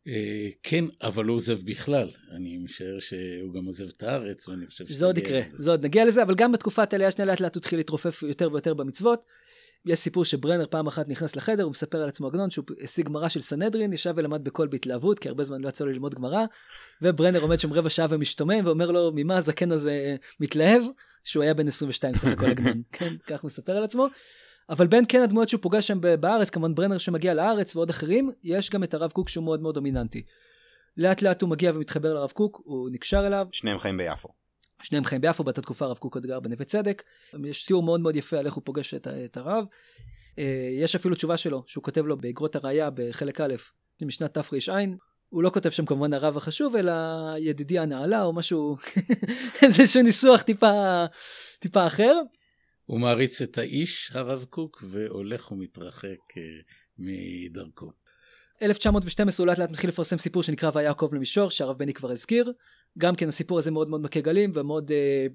[0.09, 2.09] אה, כן, אבל לא עוזב בכלל.
[2.37, 6.05] אני משער שהוא גם עוזב את הארץ, ואני חושב שזה עוד יקרה, זה עוד נגיע
[6.05, 9.27] לזה, אבל גם בתקופת העלייה השנייה לאט לאט הוא התחיל להתרופף יותר ויותר במצוות.
[9.87, 13.29] יש סיפור שברנר פעם אחת נכנס לחדר, הוא מספר על עצמו עגנון שהוא השיג גמרא
[13.29, 16.45] של סנהדרין, ישב ולמד בקול בהתלהבות, כי הרבה זמן לא יצא לו ללמוד גמרא,
[17.03, 20.83] וברנר עומד שם רבע שעה ומשתומם, ואומר לו, ממה הזקן הזה מתלהב?
[21.25, 24.07] שהוא היה בן 22 סך הכל עגנון, כן, כך הוא מספר על עצמו.
[24.71, 28.71] אבל בין כן הדמויות שהוא פוגש שם בארץ, כמובן ברנר שמגיע לארץ ועוד אחרים, יש
[28.71, 30.23] גם את הרב קוק שהוא מאוד מאוד דומיננטי.
[30.97, 33.47] לאט לאט הוא מגיע ומתחבר לרב קוק, הוא נקשר אליו.
[33.53, 34.29] שניהם חיים ביפו.
[34.83, 37.03] שניהם חיים ביפו, באותה תקופה הרב קוק עוד גר בנווה צדק.
[37.45, 39.65] יש תיאור מאוד מאוד יפה על איך הוא פוגש את, את הרב.
[40.39, 43.55] אה, יש אפילו תשובה שלו, שהוא כותב לו באגרות הראייה בחלק א',
[44.03, 44.79] משנת תר"ע.
[45.29, 46.93] הוא לא כותב שם כמובן הרב החשוב, אלא
[47.39, 48.77] ידידי הנעלה או משהו,
[49.63, 51.05] איזשהו ניסוח טיפה,
[51.59, 52.21] טיפה אחר.
[52.85, 56.43] הוא מעריץ את האיש, הרב קוק, והולך ומתרחק אה,
[56.99, 57.93] מדרכו.
[58.63, 62.53] 1912 הוא לאט לאט מתחיל לפרסם סיפור שנקרא ויעקב למישור, שהרב בני כבר הזכיר.
[62.99, 65.27] גם כן הסיפור הזה מאוד מאוד מכה גלים ומאוד אה,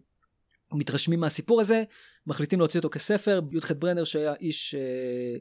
[0.71, 1.83] מתרשמים מהסיפור הזה,
[2.27, 5.37] מחליטים להוציא אותו כספר, י"ח ברנר שהיה איש, אה,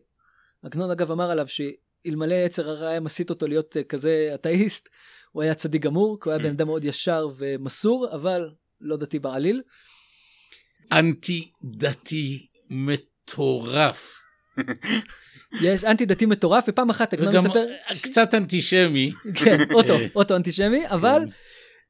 [0.63, 4.89] עגנון אגב אמר עליו שאלמלא יצר הרע היה מסית אותו להיות אה, כזה אתאיסט,
[5.33, 8.51] הוא היה צדיק גמור, כי הוא היה בן אדם מאוד ישר ומסור, אבל
[8.81, 9.63] לא דתי בעליל.
[10.93, 14.21] אנטי דתי מטורף.
[15.63, 17.67] יש אנטי דתי מטורף ופעם אחת עגנון מספר
[18.03, 21.35] קצת אנטישמי כן אוטו אוטו אנטישמי אבל כן.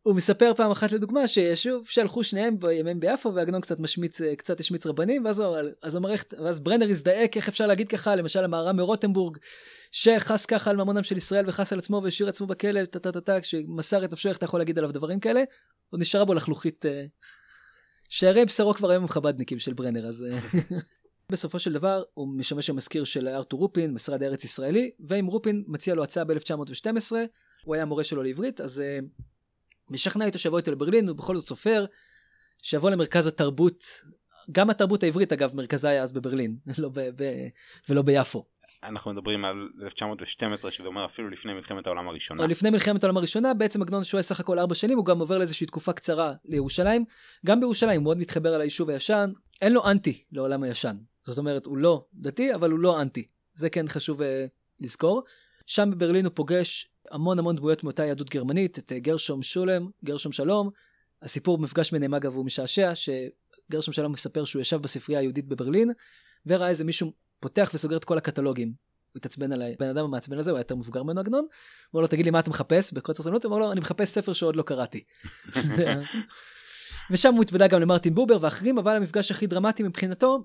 [0.04, 4.86] הוא מספר פעם אחת לדוגמה ששוב שהלכו שניהם בימים ביפו ועגנון קצת משמיץ קצת השמיץ
[4.86, 6.10] רבנים ואז הוא אז אומר
[6.44, 8.16] ואז ברנר הזדעק איך אפשר להגיד ככה?
[8.16, 9.38] למשל המהר"ם מרוטנבורג
[9.90, 13.20] שחס ככה על ממונם של ישראל וחס על עצמו והשאיר עצמו בכלא טה טה טה
[13.20, 15.42] טה כשמסר את נפשו איך אתה יכול להגיד עליו דברים כאלה?
[15.90, 17.04] עוד נשארה בו לחלוכית אה,
[18.08, 20.38] שערי בשרו כבר היום חבדניקים של ברנר אז אה,
[21.32, 25.94] בסופו של דבר הוא משמש המזכיר של ארתור רופין משרד הארץ ישראלי ואם רופין מציע
[25.94, 27.12] לו הצעה ב-1912
[27.64, 28.82] הוא היה מורה שלו לעברית אז
[29.90, 31.84] משכנע איתו שיבוא איתו לברלין, הוא בכל זאת סופר,
[32.62, 33.84] שיבוא למרכז התרבות,
[34.52, 37.24] גם התרבות העברית אגב, מרכזה היה אז בברלין, לא ב, ב,
[37.88, 38.44] ולא ביפו.
[38.82, 42.42] אנחנו מדברים על 1912 שזה אומר אפילו לפני מלחמת העולם הראשונה.
[42.42, 45.38] או לפני מלחמת העולם הראשונה בעצם עגנון שוהה סך הכל ארבע שנים הוא גם עובר
[45.38, 47.04] לאיזושהי תקופה קצרה לירושלים.
[47.46, 50.96] גם בירושלים הוא מאוד מתחבר על היישוב הישן אין לו אנטי לעולם הישן.
[51.22, 53.26] זאת אומרת הוא לא דתי אבל הוא לא אנטי.
[53.54, 54.24] זה כן חשוב uh,
[54.80, 55.22] לזכור.
[55.66, 60.32] שם בברלין הוא פוגש המון המון דמויות מאותה יהדות גרמנית, את אה, גרשום שולם, גרשום
[60.32, 60.70] שלום.
[61.22, 65.92] הסיפור מפגש ביניהם אגב הוא משעשע, שגרשום שלום מספר שהוא ישב בספרייה היהודית בברלין,
[66.46, 68.68] וראה איזה מישהו פותח וסוגר את כל הקטלוגים.
[68.68, 71.46] הוא התעצבן עליי, בן אדם המעצבן הזה, הוא היה יותר מבוגר ממנו עגנון,
[71.94, 72.92] אמר לו, תגיד לי מה אתה מחפש?
[72.92, 75.04] בקוצר סבלנות, הוא אמר לו, אני מחפש ספר שעוד לא קראתי.
[77.10, 80.44] ושם הוא התוודע גם למרטין בובר ואחרים, אבל המפגש הכי דרמטי מבחינתו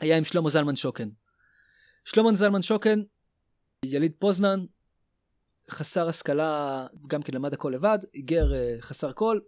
[0.00, 1.08] היה עם שלמה זלמן שוקן.
[2.04, 3.02] שלמה זלמן שוקן,
[3.84, 4.64] יליד פוזנן,
[5.70, 9.38] חסר השכלה, גם כן למד הכל לבד, היגר אה, חסר כל,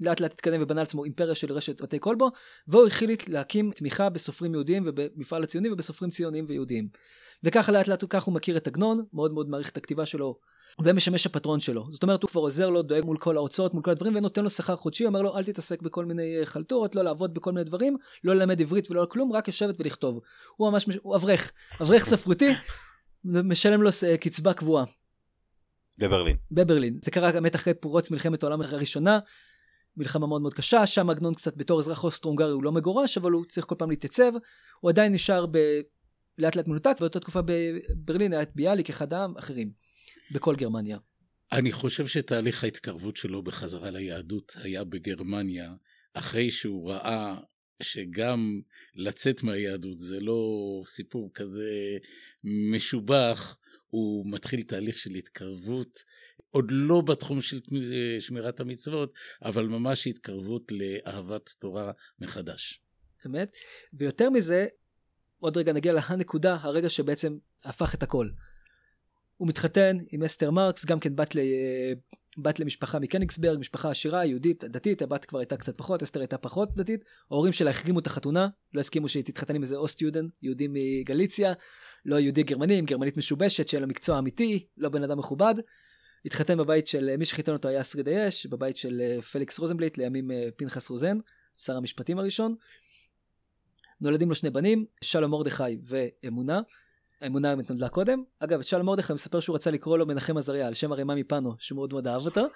[0.00, 2.30] לאט לאט התקדם ובנה לעצמו אימפריה של רשת בתי כלבו,
[2.68, 6.88] והוא החליט להקים תמיכה בסופרים יהודיים ובמפעל הציוני ובסופרים ציוניים ויהודיים.
[7.44, 10.38] וככה לאט לאט ככה הוא מכיר את עגנון, מאוד מאוד מעריך את הכתיבה שלו,
[10.80, 11.86] ומשמש הפטרון שלו.
[11.90, 14.50] זאת אומרת, הוא כבר עוזר לו, דואג מול כל ההוצאות, מול כל הדברים, ונותן לו
[14.50, 17.96] שכר חודשי, אומר לו, אל תתעסק בכל מיני אה, חלטורות, לא לעבוד בכל מיני דברים,
[18.24, 20.20] לא ללמד עברית ולא כלום, רק לשבת ולכתוב.
[20.56, 22.52] הוא ממש, הוא אברך, אברך ספרותי,
[23.24, 24.84] משלם לו אה, קצבה קבועה.
[25.98, 26.36] בברלין.
[26.50, 26.98] בברלין.
[27.02, 29.18] זה קרה באמת אחרי פרוץ מלחמת העולם הראשונה,
[29.96, 33.44] מלחמה מאוד מאוד קשה, שם עגנון קצת בתור אזרח אוסטרו-הונגרי הוא לא מגורש, אבל הוא
[33.44, 34.32] צריך כל פעם להתייצב,
[34.80, 35.58] הוא עדיין נשאר ב...
[36.38, 39.72] לאט לאט מנותק, ובאותה תקופה בברלין היה את ביאליק, אחד העם, אחרים,
[40.32, 40.98] בכל גרמניה.
[41.52, 45.72] אני חושב שתהליך ההתקרבות שלו בחזרה ליהדות היה בגרמניה,
[46.14, 47.40] אחרי שהוא ראה
[47.82, 48.60] שגם
[48.94, 50.42] לצאת מהיהדות זה לא
[50.86, 51.70] סיפור כזה
[52.72, 53.56] משובח,
[53.92, 55.98] הוא מתחיל תהליך של התקרבות,
[56.50, 57.60] עוד לא בתחום של
[58.20, 59.12] שמירת המצוות,
[59.44, 62.80] אבל ממש התקרבות לאהבת תורה מחדש.
[63.26, 63.54] אמת.
[63.92, 64.66] ויותר מזה,
[65.38, 68.28] עוד רגע נגיע לנקודה, הרגע שבעצם הפך את הכל.
[69.36, 71.38] הוא מתחתן עם אסתר מרקס, גם כן בת, ל...
[72.38, 76.74] בת למשפחה מקניגסברג, משפחה עשירה, יהודית, דתית, הבת כבר הייתה קצת פחות, אסתר הייתה פחות
[76.76, 77.04] דתית.
[77.30, 81.52] ההורים שלה החרימו את החתונה, לא הסכימו שהיא תתחתן עם איזה אוסט יודן, יהודי מגליציה,
[82.04, 85.54] לא יהודי גרמני, עם גרמנית משובשת, שאין לה מקצוע אמיתי, לא בן אדם מכובד.
[86.24, 90.30] התחתן בבית של, מי שחיתן אותו היה שריד היש, בבית של אה, פליקס רוזנבליט, לימים
[90.30, 91.18] אה, פנחס רוזן,
[91.56, 92.54] שר המשפטים הראשון.
[94.00, 96.60] נולדים לו שני בנים, שלום מרדכי ואמונה.
[97.20, 98.22] האמונה נולדה קודם.
[98.38, 101.54] אגב, את שלום מרדכי מספר שהוא רצה לקרוא לו מנחם עזריה, על שם הרימה מפנו,
[101.58, 102.46] שהוא מאוד מאוד אהב אותו.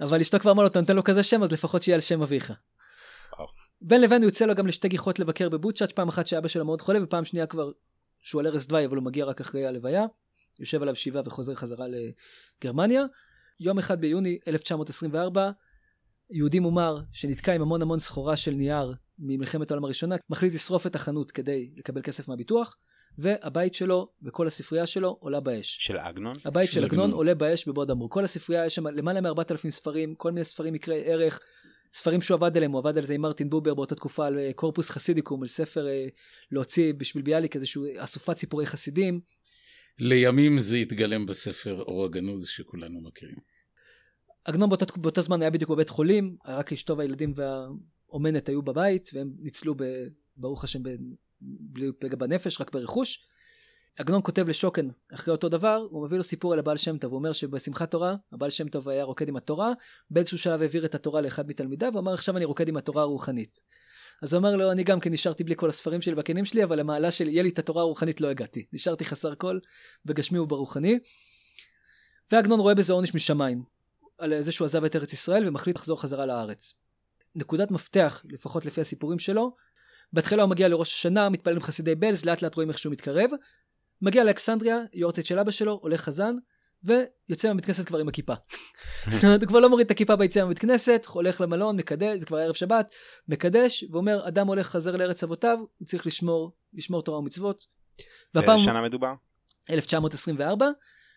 [0.00, 2.22] אבל אשתו כבר אמר לו, אתה נותן לו כזה שם, אז לפחות שיהיה על שם
[2.22, 2.52] אביך.
[3.80, 6.80] בין לבין הוא יוצא לו גם לשתי גיחות לבקר בבוצ'אץ', פעם אחת שאבא שלו מאוד
[6.80, 7.70] חולה, ופעם שנייה כבר
[8.22, 10.06] שהוא על ערש דווי, אבל הוא מגיע רק אחרי הלוויה.
[10.60, 13.04] יושב עליו שבעה וחוזר חזרה לגרמניה.
[13.60, 15.50] יום אחד ביוני 1924,
[16.30, 20.94] יהודי מומר שנתקע עם המון המון סחורה של נייר ממלחמת העולם הראשונה, מחליט לשרוף את
[20.94, 22.76] החנות כדי לקבל כסף מהביטוח,
[23.18, 25.76] והבית שלו וכל הספרייה שלו עולה באש.
[25.80, 26.36] של עגנון?
[26.44, 28.10] הבית של, של עגנון עולה באש בבוד אמור.
[28.10, 31.40] כל הספרייה, יש שם למעלה מ-4,000 ספרים, כל מיני ספרים מקרי ערך,
[31.92, 34.52] ספרים שהוא עבד עליהם, הוא עבד על זה עם מרטין בובר באותה תקופה על אה,
[34.54, 36.06] קורפוס חסידיקום, על ספר אה,
[36.52, 39.20] להוציא בשביל ביאליק איזשהו אסופת סיפורי חסידים.
[39.98, 43.36] לימים זה התגלם בספר אור הגנוז שכולנו מכירים.
[44.44, 49.30] עגנון באותה, באותה זמן היה בדיוק בבית חולים, רק אשתו והילדים והאומנת היו בבית, והם
[49.38, 49.84] ניצלו ב,
[50.36, 50.78] ברוך השם
[51.40, 53.26] בלי פגע בנפש, רק ברכוש.
[53.98, 57.18] עגנון כותב לשוקן אחרי אותו דבר, הוא מביא לו סיפור על הבעל שם טוב, הוא
[57.18, 59.72] אומר שבשמחת תורה, הבעל שם טוב היה רוקד עם התורה,
[60.10, 63.60] באיזשהו שלב העביר את התורה לאחד מתלמידיו, ואמר עכשיו אני רוקד עם התורה הרוחנית.
[64.22, 66.78] אז הוא אמר לו, אני גם כן נשארתי בלי כל הספרים שלי בכנים שלי, אבל
[66.78, 68.66] למעלה של יהיה לי את התורה הרוחנית לא הגעתי.
[68.72, 69.58] נשארתי חסר כל,
[70.04, 70.98] בגשמי וברוחני.
[72.32, 73.62] ועגנון רואה בזה עונש משמיים,
[74.18, 76.74] על זה שהוא עזב את ארץ ישראל ומחליט לחזור חזרה לארץ.
[77.34, 79.56] נקודת מפתח, לפחות לפי הסיפורים שלו,
[80.12, 83.30] בהתחלה הוא מגיע לראש השנה, מתפלל עם חסידי בלז, לאט לאט רואים איך שהוא מתקרב.
[84.02, 86.34] מגיע לאלכסנדריה, יורצית של אבא שלו, הולך חזן,
[86.84, 88.34] ויוצא מהבית כנסת כבר עם הכיפה.
[89.10, 92.26] זאת אומרת, הוא כבר לא מוריד את הכיפה ביציאה מהבית כנסת, הולך למלון, מקדש, זה
[92.26, 92.90] כבר ערב שבת,
[93.28, 97.66] מקדש, ואומר, אדם הולך חזר לארץ אבותיו, הוא צריך לשמור, לשמור תורה ומצוות.
[98.34, 98.56] והפעם...
[98.56, 99.12] באיזה שנה מדובר?
[99.70, 100.70] 1924.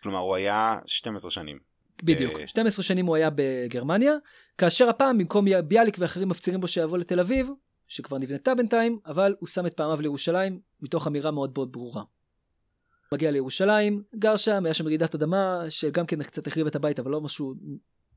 [0.04, 1.60] כלומר, הוא היה 12 שנים.
[2.04, 4.14] בדיוק, 12 שנים הוא היה בגרמניה,
[4.58, 7.50] כאשר הפעם במקום ביאליק ואחרים מפצירים בו שיבוא לתל אביב,
[7.88, 12.04] שכבר נבנתה בינתיים, אבל הוא שם את פעמיו לירושלים, מתוך אמירה מאוד מאוד ברורה.
[13.14, 17.12] מגיע לירושלים, גר שם, היה שם רעידת אדמה, שגם כן קצת החריב את הבית, אבל
[17.12, 17.54] לא משהו,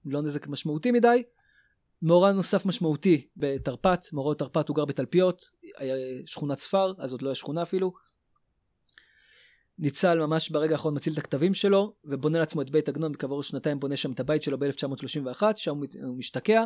[0.05, 1.23] לא נזק משמעותי מדי.
[2.03, 5.95] מאורע נוסף משמעותי בתרפ"ט, מאורע תרפ"ט הוא גר בתלפיות, היה
[6.27, 7.93] שכונת ספר, אז עוד לא היה שכונה אפילו.
[9.79, 13.81] ניצל ממש ברגע האחרון מציל את הכתבים שלו, ובונה לעצמו את בית עגנון, וכעבור שנתיים
[13.81, 16.65] בונה שם את הבית שלו ב-1931, שם הוא משתקע.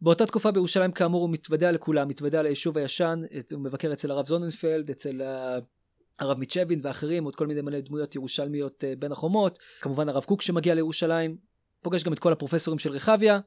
[0.00, 3.22] באותה תקופה בירושלים כאמור הוא מתוודע לכולם, מתוודע ליישוב הישן,
[3.52, 5.20] הוא מבקר אצל הרב זוננפלד, אצל
[6.22, 10.42] הרב מיצ'בין ואחרים, עוד כל מיני מלא דמויות ירושלמיות אה, בין החומות, כמובן הרב קוק
[10.42, 11.36] שמגיע לירושלים,
[11.82, 13.40] פוגש גם את כל הפרופסורים של רחביה.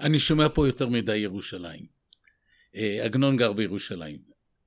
[0.00, 1.86] אני שומע פה יותר מדי ירושלים.
[2.76, 4.18] אה, עגנון גר בירושלים.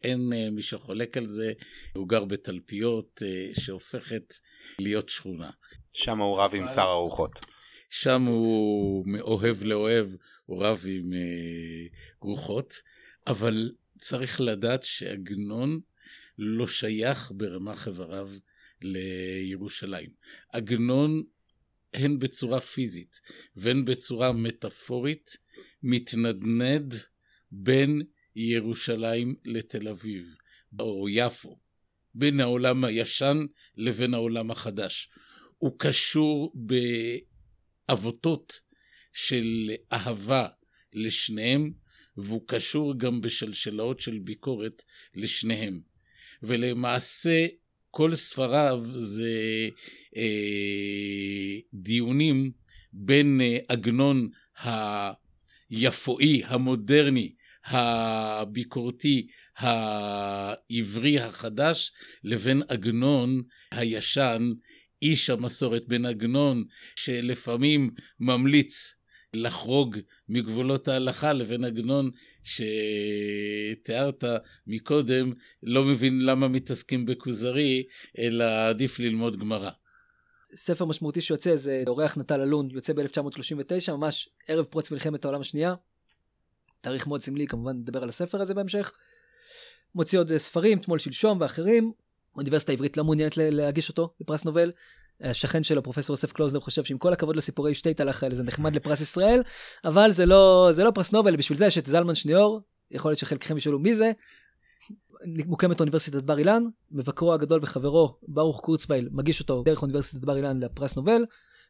[0.04, 1.54] אין אה, מי שחולק על זה,
[1.96, 3.22] הוא גר בתלפיות
[3.54, 4.34] שהופכת
[4.80, 5.50] להיות שכונה.
[5.94, 7.40] שם הוא רב עם שר הרוחות.
[7.90, 10.08] שם הוא מאוהב לאוהב,
[10.46, 11.04] הוא רב עם
[12.22, 12.74] רוחות,
[13.28, 15.80] אבל צריך לדעת שעגנון
[16.38, 18.30] לא שייך ברמ"ח איבריו
[18.82, 20.10] לירושלים.
[20.50, 21.24] עגנון,
[21.94, 23.22] הן בצורה פיזית
[23.56, 25.38] והן בצורה מטאפורית,
[25.84, 26.94] מתנדנד
[27.52, 28.02] בין
[28.36, 30.36] ירושלים לתל אביב,
[30.80, 31.60] או יפו,
[32.16, 33.46] בין העולם הישן
[33.78, 35.10] לבין העולם החדש.
[35.58, 36.54] הוא קשור
[37.88, 38.62] בעבותות
[39.14, 40.48] של אהבה
[40.94, 41.72] לשניהם,
[42.18, 44.84] והוא קשור גם בשלשלאות של ביקורת
[45.16, 45.95] לשניהם.
[46.44, 47.48] ולמעשה
[47.92, 49.70] כל ספריו זה
[50.18, 52.52] אה, דיונים
[52.94, 54.30] בין אה, עגנון
[55.70, 57.34] היפואי, המודרני,
[57.66, 61.92] הביקורתי, העברי החדש,
[62.24, 64.52] לבין עגנון הישן,
[65.02, 66.64] איש המסורת, בין עגנון
[66.96, 68.96] שלפעמים ממליץ
[69.34, 69.98] לחרוג
[70.30, 72.12] מגבולות ההלכה לבין עגנון
[72.46, 74.24] שתיארת
[74.68, 77.84] מקודם, לא מבין למה מתעסקים בכוזרי,
[78.20, 79.70] אלא עדיף ללמוד גמרא.
[80.56, 85.76] ספר משמעותי שיוצא זה אורח נטל אלון, יוצא ב-1939, ממש ערב פרוץ מלחמת העולם השנייה.
[86.82, 88.92] תאריך מאוד סמלי, כמובן נדבר על הספר הזה בהמשך.
[89.96, 91.92] מוציא עוד ספרים, תמול שלשום ואחרים.
[92.36, 94.72] האוניברסיטה העברית לא מעוניינת להגיש אותו לפרס נובל.
[95.22, 99.02] השכן שלו, פרופסור יוסף קלוזנר, חושב שעם כל הכבוד לסיפורי שטייטלך האלה, זה נחמד לפרס
[99.02, 99.44] ישראל,
[99.86, 103.20] אבל זה לא, זה לא פרס נובל, בשביל זה יש את זלמן שניאור, יכול להיות
[103.20, 104.12] שחלקכם ישאלו מי זה.
[105.46, 110.60] מוקמת אוניברסיטת בר אילן, מבקרו הגדול וחברו, ברוך קורצווייל, מגיש אותו דרך אוניברסיטת בר אילן
[110.60, 111.26] לפרס נובל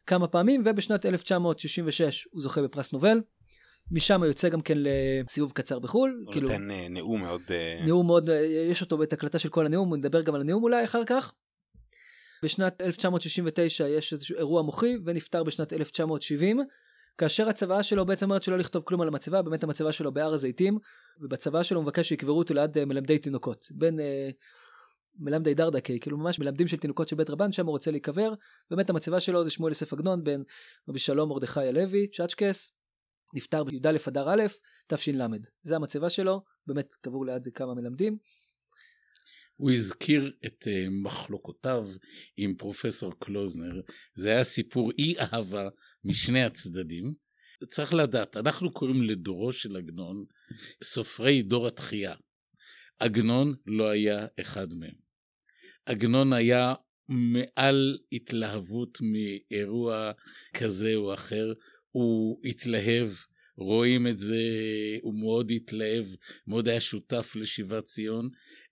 [0.06, 3.20] כמה פעמים, ובשנת 1966 הוא זוכה בפרס נובל.
[3.90, 6.22] משם הוא יוצא גם כן לסיבוב קצר בחו"ל.
[6.24, 7.40] הוא כאילו, נותן אה, נאום מאוד...
[7.50, 8.36] אה, נאום מאוד, אה,
[8.70, 11.32] יש אותו את הקלטה של כל הנאום, הוא נדבר גם על הנאום אולי אחר כך.
[12.42, 16.60] בשנת 1969 יש איזשהו אירוע מוחי ונפטר בשנת 1970
[17.18, 20.78] כאשר הצוואה שלו בעצם אומרת שלא לכתוב כלום על המצבה באמת המצבה שלו בהר הזיתים
[21.20, 23.66] ובצוואה שלו מבקש שיקברו אותו ליד אה, מלמדי תינוקות.
[23.74, 24.30] בין אה,
[25.18, 28.34] מלמדי דרדקי כאילו ממש מלמדים של תינוקות של בית רבן שם הוא רוצה להיקבר.
[28.70, 30.42] באמת המצבה שלו זה שמואל יוסף עגנון בן
[30.88, 32.72] רבי שלום מרדכי הלוי צ'אצ'קס.
[33.34, 34.42] נפטר בי"א אדר א'
[34.86, 35.22] תש"ל.
[35.62, 38.18] זה המצבה שלו באמת קבור ליד כמה מלמדים
[39.56, 41.88] הוא הזכיר את אה, מחלוקותיו
[42.36, 43.80] עם פרופסור קלוזנר,
[44.14, 45.68] זה היה סיפור אי אהבה
[46.04, 47.14] משני הצדדים.
[47.68, 50.24] צריך לדעת, אנחנו קוראים לדורו של עגנון
[50.84, 52.14] סופרי דור התחייה.
[52.98, 54.94] עגנון לא היה אחד מהם.
[55.86, 56.74] עגנון היה
[57.08, 60.12] מעל התלהבות מאירוע
[60.54, 61.52] כזה או אחר,
[61.90, 63.10] הוא התלהב,
[63.56, 64.36] רואים את זה,
[65.02, 66.06] הוא מאוד התלהב,
[66.46, 68.28] מאוד היה שותף לשיבת ציון,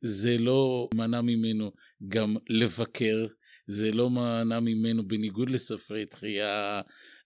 [0.07, 1.73] זה לא מנע ממנו
[2.09, 3.27] גם לבקר,
[3.67, 6.81] זה לא מנע ממנו, בניגוד לספרי תחייה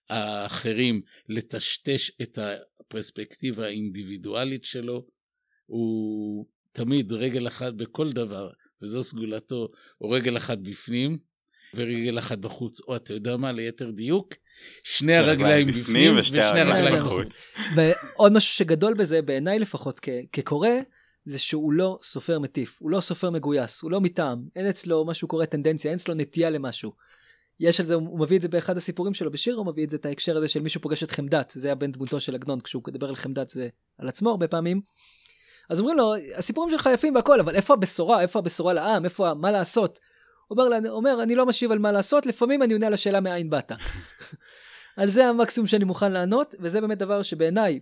[0.09, 2.39] האחרים, לטשטש את
[2.79, 5.05] הפרספקטיבה האינדיבידואלית שלו.
[5.65, 8.49] הוא תמיד רגל אחת בכל דבר,
[8.81, 9.67] וזו סגולתו,
[10.01, 11.17] או רגל אחת בפנים
[11.73, 14.33] ורגל אחת בחוץ, או אתה יודע מה, ליתר דיוק,
[14.83, 17.51] שני הרגליים בפנים ושני הרגליים בחוץ.
[17.75, 19.99] ועוד משהו שגדול בזה, בעיניי לפחות
[20.33, 20.69] כקורא,
[21.25, 25.27] זה שהוא לא סופר מטיף, הוא לא סופר מגויס, הוא לא מטעם, אין אצלו משהו
[25.27, 26.91] קורה טנדנציה, אין אצלו נטייה למשהו.
[27.59, 29.97] יש על זה, הוא מביא את זה באחד הסיפורים שלו בשיר, הוא מביא את זה,
[29.97, 32.83] את ההקשר הזה של מישהו פוגש את חמדת, זה היה בן דמותו של עגנון, כשהוא
[32.87, 34.81] מדבר על חמדת זה על עצמו הרבה פעמים.
[35.69, 39.51] אז אומרים לו, הסיפורים שלך יפים והכל, אבל איפה הבשורה, איפה הבשורה לעם, איפה, מה
[39.51, 39.99] לעשות?
[40.47, 43.49] הוא אומר, אומר, אני לא משיב על מה לעשות, לפעמים אני עונה על השאלה מאין
[43.49, 43.71] באת.
[44.97, 47.79] על זה המקסימום שאני מוכן לענות, וזה באמת דבר שבעיניי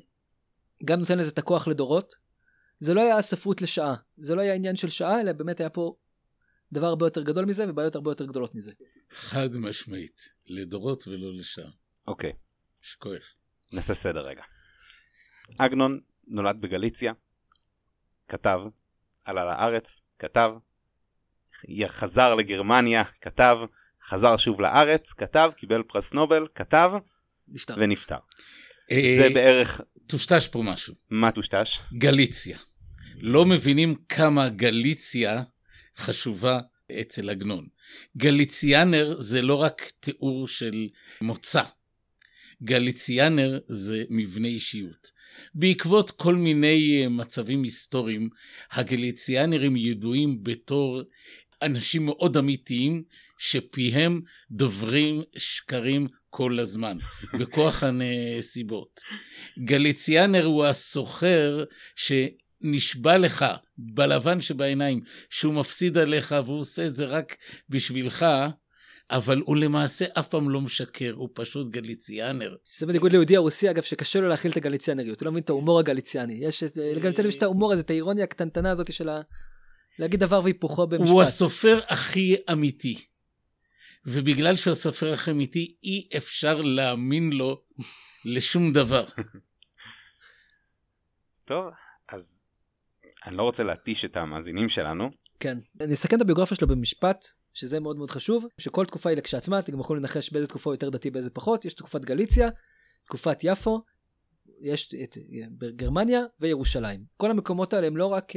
[0.86, 2.16] גם נותן לזה את הכוח לדורות,
[2.80, 5.96] זה לא היה ספרות לשעה, זה לא היה עניין של שעה, אלא באמת היה פה
[6.72, 8.72] דבר הרבה יותר גדול מזה ובעיות הרבה יותר גדולות מזה.
[9.12, 11.70] חד משמעית, לדורות ולא לשעה.
[12.08, 12.34] אוקיי.
[12.84, 13.22] יש כואב.
[13.74, 14.44] נעשה סדר רגע.
[15.58, 17.14] עגנון נולד בגליציה,
[18.28, 18.62] כתב,
[19.26, 20.52] עלה לארץ, כתב,
[21.88, 23.58] חזר לגרמניה, כתב,
[24.06, 26.92] חזר שוב לארץ, כתב, קיבל פרס נובל, כתב,
[27.48, 27.76] נפטר.
[27.78, 28.18] ונפטר.
[28.92, 30.94] אה, זה בערך טושטש פה משהו.
[31.10, 31.80] מה טושטש?
[31.94, 32.58] גליציה.
[33.20, 35.44] לא מבינים כמה גליציה
[35.98, 36.60] חשובה
[37.02, 37.68] אצל עגנון.
[38.18, 40.90] גליציאנר זה לא רק תיאור של
[41.22, 41.62] מוצא.
[42.64, 45.12] גליציאנר זה מבנה אישיות.
[45.54, 48.30] בעקבות כל מיני אה, מצבים היסטוריים,
[48.72, 51.02] הגליציאנרים ידועים בתור
[51.62, 53.04] אנשים מאוד אמיתיים,
[53.38, 56.98] שפיהם דוברים שקרים כל הזמן,
[57.40, 59.00] בכוח הנסיבות.
[59.60, 61.64] גליציאנר הוא הסוחר
[61.96, 63.46] שנשבע לך
[63.78, 67.38] בלבן שבעיניים שהוא מפסיד עליך והוא עושה את זה רק
[67.70, 68.26] בשבילך,
[69.12, 72.56] אבל הוא למעשה אף פעם לא משקר, הוא פשוט גליציאנר.
[72.78, 75.80] זה בניגוד ליהודי הרוסי אגב שקשה לו להכיל את הגליציאנריות, הוא לא מבין את ההומור
[75.80, 76.34] הגליציאני.
[76.34, 79.22] יש את, לגליציאנים יש את ההומור הזה, את האירוניה הקטנטנה הזאת של ה...
[80.00, 81.10] להגיד דבר והיפוכו במשפט.
[81.10, 82.98] הוא הסופר הכי אמיתי.
[84.08, 87.62] ובגלל שהוא הסופר הכי אמיתי, אי אפשר להאמין לו
[88.26, 89.06] לשום דבר.
[91.46, 91.66] טוב,
[92.10, 92.44] אז
[93.26, 95.10] אני לא רוצה להתיש את המאזינים שלנו.
[95.40, 95.58] כן.
[95.82, 99.72] אני אסכם את הביוגרפיה שלו במשפט, שזה מאוד מאוד חשוב, שכל תקופה היא לכשעצמה, אתם
[99.72, 101.66] גם יכולים לנחש באיזה תקופה הוא יותר דתי, באיזה פחות.
[101.66, 102.50] יש תקופת גליציה,
[103.04, 103.82] תקופת יפו,
[104.62, 105.18] יש את
[105.76, 107.04] גרמניה וירושלים.
[107.18, 108.36] כל המקומות האלה הם לא רק uh,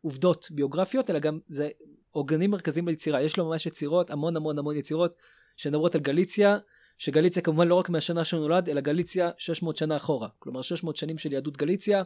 [0.00, 1.68] עובדות ביוגרפיות, אלא גם זה
[2.14, 3.22] עוגנים מרכזיים ליצירה.
[3.22, 5.14] יש לו ממש יצירות, המון המון המון יצירות,
[5.56, 6.58] שמדברות על גליציה,
[6.98, 10.28] שגליציה כמובן לא רק מהשנה שהוא נולד, אלא גליציה 600 שנה אחורה.
[10.38, 12.02] כלומר 600 שנים של יהדות גליציה.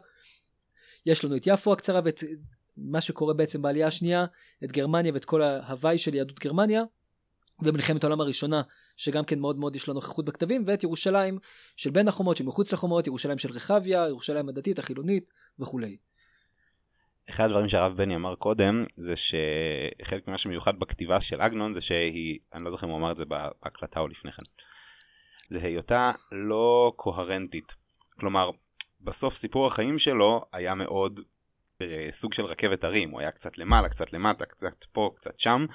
[1.07, 2.25] יש לנו את יפו הקצרה ואת
[2.77, 4.27] מה שקורה בעצם בעלייה השנייה,
[4.65, 6.83] את גרמניה ואת כל ההוואי של יהדות גרמניה,
[7.63, 8.63] ומלחמת העולם הראשונה,
[8.97, 11.39] שגם כן מאוד מאוד יש לה נוכחות בכתבים, ואת ירושלים
[11.77, 15.97] של בין החומות, שמחוץ לחומות, ירושלים של רחביה, ירושלים הדתית, החילונית וכולי.
[17.31, 22.39] אחד הדברים שהרב בני אמר קודם זה שחלק ממה שמיוחד בכתיבה של עגנון זה שהיא,
[22.55, 24.43] אני לא זוכר אם הוא אמר את זה בהקלטה או לפני כן,
[25.51, 27.75] זה היותה לא קוהרנטית.
[28.21, 28.51] כלומר,
[29.01, 31.21] בסוף סיפור החיים שלו היה מאוד
[31.81, 35.67] אה, סוג של רכבת הרים, הוא היה קצת למעלה, קצת למטה, קצת פה, קצת שם,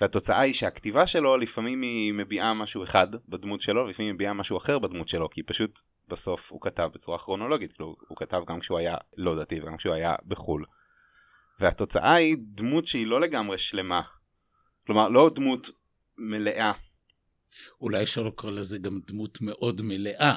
[0.00, 4.56] והתוצאה היא שהכתיבה שלו לפעמים היא מביעה משהו אחד בדמות שלו, ולפעמים היא מביעה משהו
[4.56, 8.78] אחר בדמות שלו, כי פשוט בסוף הוא כתב בצורה כרונולוגית, כאילו הוא כתב גם כשהוא
[8.78, 10.64] היה לא דתי וגם כשהוא היה בחו"ל.
[11.60, 14.00] והתוצאה היא דמות שהיא לא לגמרי שלמה.
[14.86, 15.70] כלומר, לא דמות
[16.18, 16.72] מלאה
[17.80, 20.34] אולי אפשר לקרוא לזה גם דמות מאוד מלאה.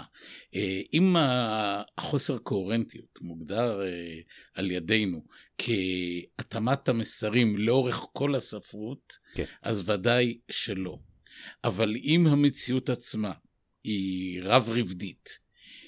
[0.55, 1.15] אה, אם
[1.97, 4.19] החוסר קוהרנטיות מוגדר אה,
[4.53, 5.25] על ידינו
[5.57, 9.43] כהתאמת המסרים לאורך כל הספרות, כן.
[9.61, 10.99] אז ודאי שלא.
[11.63, 13.31] אבל אם המציאות עצמה
[13.83, 15.39] היא רב-רבדית,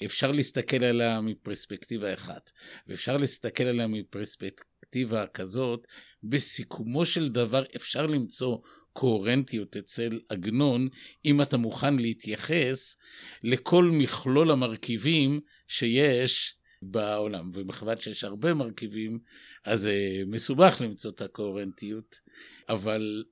[0.04, 2.50] אפשר להסתכל עליה מפרספקטיבה אחת,
[2.86, 5.86] ואפשר להסתכל עליה מפרספקטיבה כזאת,
[6.22, 8.58] בסיכומו של דבר אפשר למצוא
[8.92, 10.88] קוהרנטיות אצל עגנון,
[11.24, 12.96] אם אתה מוכן להתייחס
[13.42, 17.50] לכל מכלול המרכיבים שיש בעולם.
[17.54, 19.18] ומכיוון שיש הרבה מרכיבים,
[19.64, 22.20] אז זה מסובך למצוא את הקוהרנטיות,
[22.68, 23.24] אבל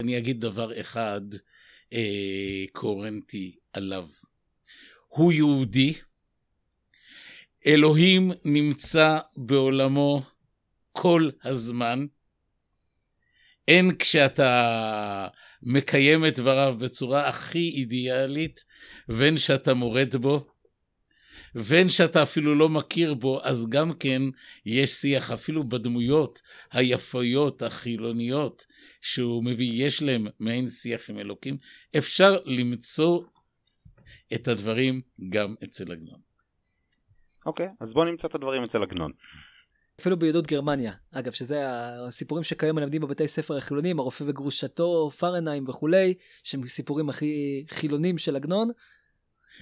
[0.00, 1.20] אני אגיד דבר אחד
[1.92, 4.08] אה, קוהרנטי עליו.
[5.14, 5.94] הוא יהודי,
[7.66, 10.22] אלוהים נמצא בעולמו
[10.92, 12.06] כל הזמן,
[13.68, 15.28] הן כשאתה
[15.62, 18.64] מקיים את דבריו בצורה הכי אידיאלית,
[19.08, 20.46] והן שאתה מורד בו,
[21.54, 24.22] והן שאתה אפילו לא מכיר בו, אז גם כן
[24.66, 26.40] יש שיח אפילו בדמויות
[26.72, 28.66] היפויות, החילוניות,
[29.00, 31.56] שהוא מביא, יש להם מעין שיח עם אלוקים.
[31.96, 33.20] אפשר למצוא
[34.34, 36.20] את הדברים גם אצל עגנון.
[37.46, 39.12] אוקיי, okay, אז בוא נמצא את הדברים אצל עגנון.
[40.00, 46.14] אפילו ביהדות גרמניה, אגב, שזה הסיפורים שכיום מלמדים בבתי ספר החילונים, הרופא וגרושתו, פרנהיים וכולי,
[46.42, 48.70] שהם סיפורים הכי חילונים של עגנון.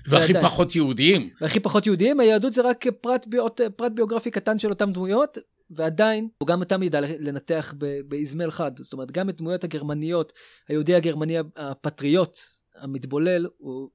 [0.06, 1.30] והכי ועדיין, פחות יהודיים.
[1.40, 5.38] והכי פחות יהודיים, היהדות זה רק פרט, ביוט, פרט ביוגרפי קטן של אותם דמויות,
[5.70, 7.74] ועדיין הוא גם אותם ידע לנתח
[8.08, 8.72] באזמל חד.
[8.78, 10.32] זאת אומרת, גם את דמויות הגרמניות,
[10.68, 12.36] היהודי הגרמני הפטריוט,
[12.76, 13.90] המתבולל, הוא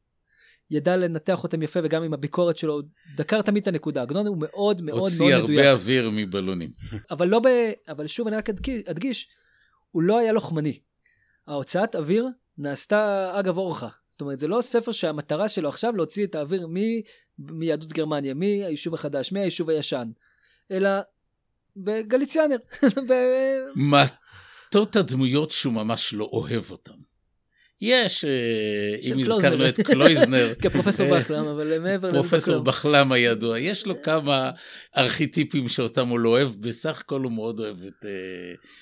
[0.71, 2.81] ידע לנתח אותם יפה וגם עם הביקורת שלו,
[3.15, 4.01] דקר תמיד את הנקודה.
[4.01, 5.35] עגנון הוא מאוד מאוד מאוד מדויק.
[5.35, 6.69] הוציא הרבה אוויר מבלונים.
[7.11, 7.47] אבל לא ב...
[7.87, 8.49] אבל שוב אני רק
[8.89, 9.29] אדגיש,
[9.91, 10.79] הוא לא היה לוחמני.
[11.47, 13.87] ההוצאת אוויר נעשתה אגב אורחה.
[14.09, 16.75] זאת אומרת, זה לא ספר שהמטרה שלו עכשיו להוציא את האוויר מ...
[17.39, 20.09] מיהדות גרמניה, מהיישוב החדש, מהיישוב הישן,
[20.71, 20.89] אלא
[21.77, 22.57] בגליציאנר.
[23.09, 23.13] ב...
[23.75, 27.06] מעטות הדמויות שהוא ממש לא אוהב אותן.
[27.81, 28.31] יש, אה,
[29.03, 32.17] אם הזכרנו את קלויזנר, כפרופסור בחלם, אבל מעבר לזה.
[32.17, 34.51] פרופסור בחלם הידוע, יש לו כמה
[34.97, 38.09] ארכיטיפים שאותם הוא לא אוהב, בסך הכל הוא מאוד אוהב את אה,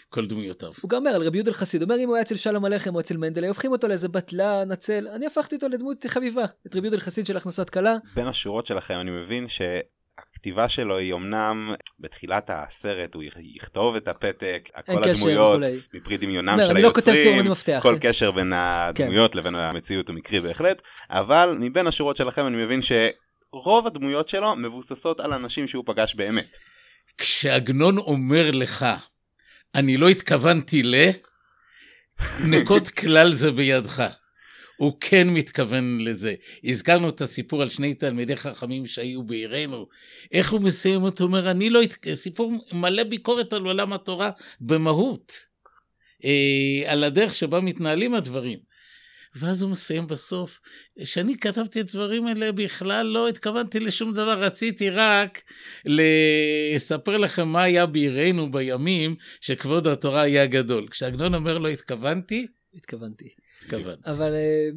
[0.10, 0.72] כל דמויותיו.
[0.82, 2.96] הוא גם אומר על רבי יהודה חסיד, הוא אומר אם הוא היה אצל שלום הלחם
[2.96, 6.88] או אצל מנדלי, הופכים אותו לאיזה בטלן, עצל, אני הפכתי אותו לדמות חביבה, את רבי
[6.88, 7.98] יהודה חסיד של הכנסת כלה.
[8.16, 9.62] בין השורות שלכם אני מבין ש...
[10.18, 13.24] הכתיבה שלו היא אמנם בתחילת הסרט הוא
[13.56, 15.60] יכתוב את הפתק, כל הדמויות
[15.94, 19.40] מפרי דמיונם של לא היוצרים, לא כל קשר בין הדמויות כן.
[19.40, 25.20] לבין המציאות הוא מקרי בהחלט, אבל מבין השורות שלכם אני מבין שרוב הדמויות שלו מבוססות
[25.20, 26.58] על אנשים שהוא פגש באמת.
[27.18, 28.86] כשעגנון אומר לך,
[29.76, 30.96] אני לא התכוונתי ל...
[32.50, 34.04] נקוד כלל זה בידך.
[34.78, 36.34] הוא כן מתכוון לזה.
[36.64, 39.88] הזכרנו את הסיפור על שני תלמידי חכמים שהיו בעירנו.
[40.32, 41.24] איך הוא מסיים אותו?
[41.24, 41.82] אומר, אני לא...
[42.14, 45.34] סיפור מלא ביקורת על עולם התורה במהות.
[46.26, 48.60] אה, על הדרך שבה מתנהלים הדברים.
[49.36, 50.60] ואז הוא מסיים בסוף,
[51.04, 55.42] שאני כתבתי את הדברים האלה בכלל לא התכוונתי לשום דבר, רציתי רק
[55.86, 60.88] לספר לכם מה היה בעירנו בימים שכבוד התורה היה גדול.
[60.88, 63.30] כשעגנון אומר לא התכוונתי, התכוונתי.
[63.66, 64.10] התכוונתי.
[64.10, 64.70] אבל אה,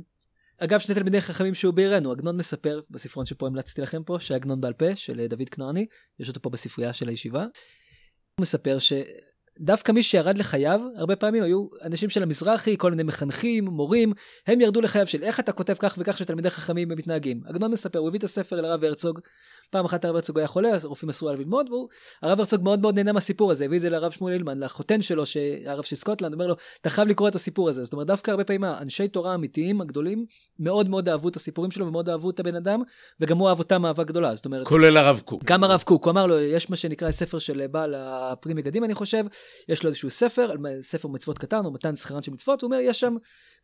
[0.58, 4.72] אגב, שני תלמידי חכמים שהוא בעירנו, עגנון מספר בספרון שפה המלצתי לכם פה, שעגנון בעל
[4.72, 5.86] פה של אה, דוד כנעני,
[6.20, 7.42] יש אותו פה בספרייה של הישיבה.
[7.42, 13.64] הוא מספר שדווקא מי שירד לחייו, הרבה פעמים היו אנשים של המזרחי, כל מיני מחנכים,
[13.64, 14.12] מורים,
[14.46, 17.40] הם ירדו לחייו של איך אתה כותב כך וכך שתלמידי חכמים מתנהגים.
[17.46, 19.20] עגנון מספר, הוא הביא את הספר לרב הרצוג,
[19.70, 21.70] פעם אחת הרב הרצוג היה חולה, אז הרופאים אסרו עליו ללמוד,
[22.22, 25.22] והרב הרצוג מאוד מאוד נהנה מהסיפור הזה, הביא את זה לרב שמואל הילמן, לחותן שלו,
[25.66, 27.84] הרב של סקוטלנד, אומר לו, אתה חייב לקרוא את הסיפור הזה.
[27.84, 30.26] זאת אומרת, דווקא הרבה פעמים האנשי תורה האמיתיים הגדולים,
[30.58, 32.82] מאוד מאוד אהבו את הסיפורים שלו ומאוד אהבו את הבן אדם,
[33.20, 34.66] וגם הוא אהב אותם אהבה גדולה, זאת אומרת...
[34.66, 35.44] כולל הרב קוק.
[35.44, 38.94] גם הרב קוק, הוא אמר לו, יש מה שנקרא ספר של בעל הפרי מגדים, אני
[38.94, 39.24] חושב,
[39.68, 40.52] יש לו איזשהו ספר,
[40.82, 43.14] ספר מצוות קטן, או מתן שכרן של מצוות, הוא אומר, יש שם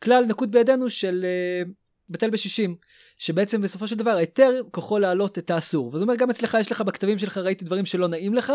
[0.02, 1.24] כלל נקוט בידינו של
[1.66, 1.70] uh,
[2.10, 2.76] בטל בשישים.
[3.18, 5.92] שבעצם בסופו של דבר ההיתר כוחו להעלות את האסור.
[5.92, 8.52] זאת אומרת גם אצלך יש לך בכתבים שלך ראיתי דברים שלא נעים לך,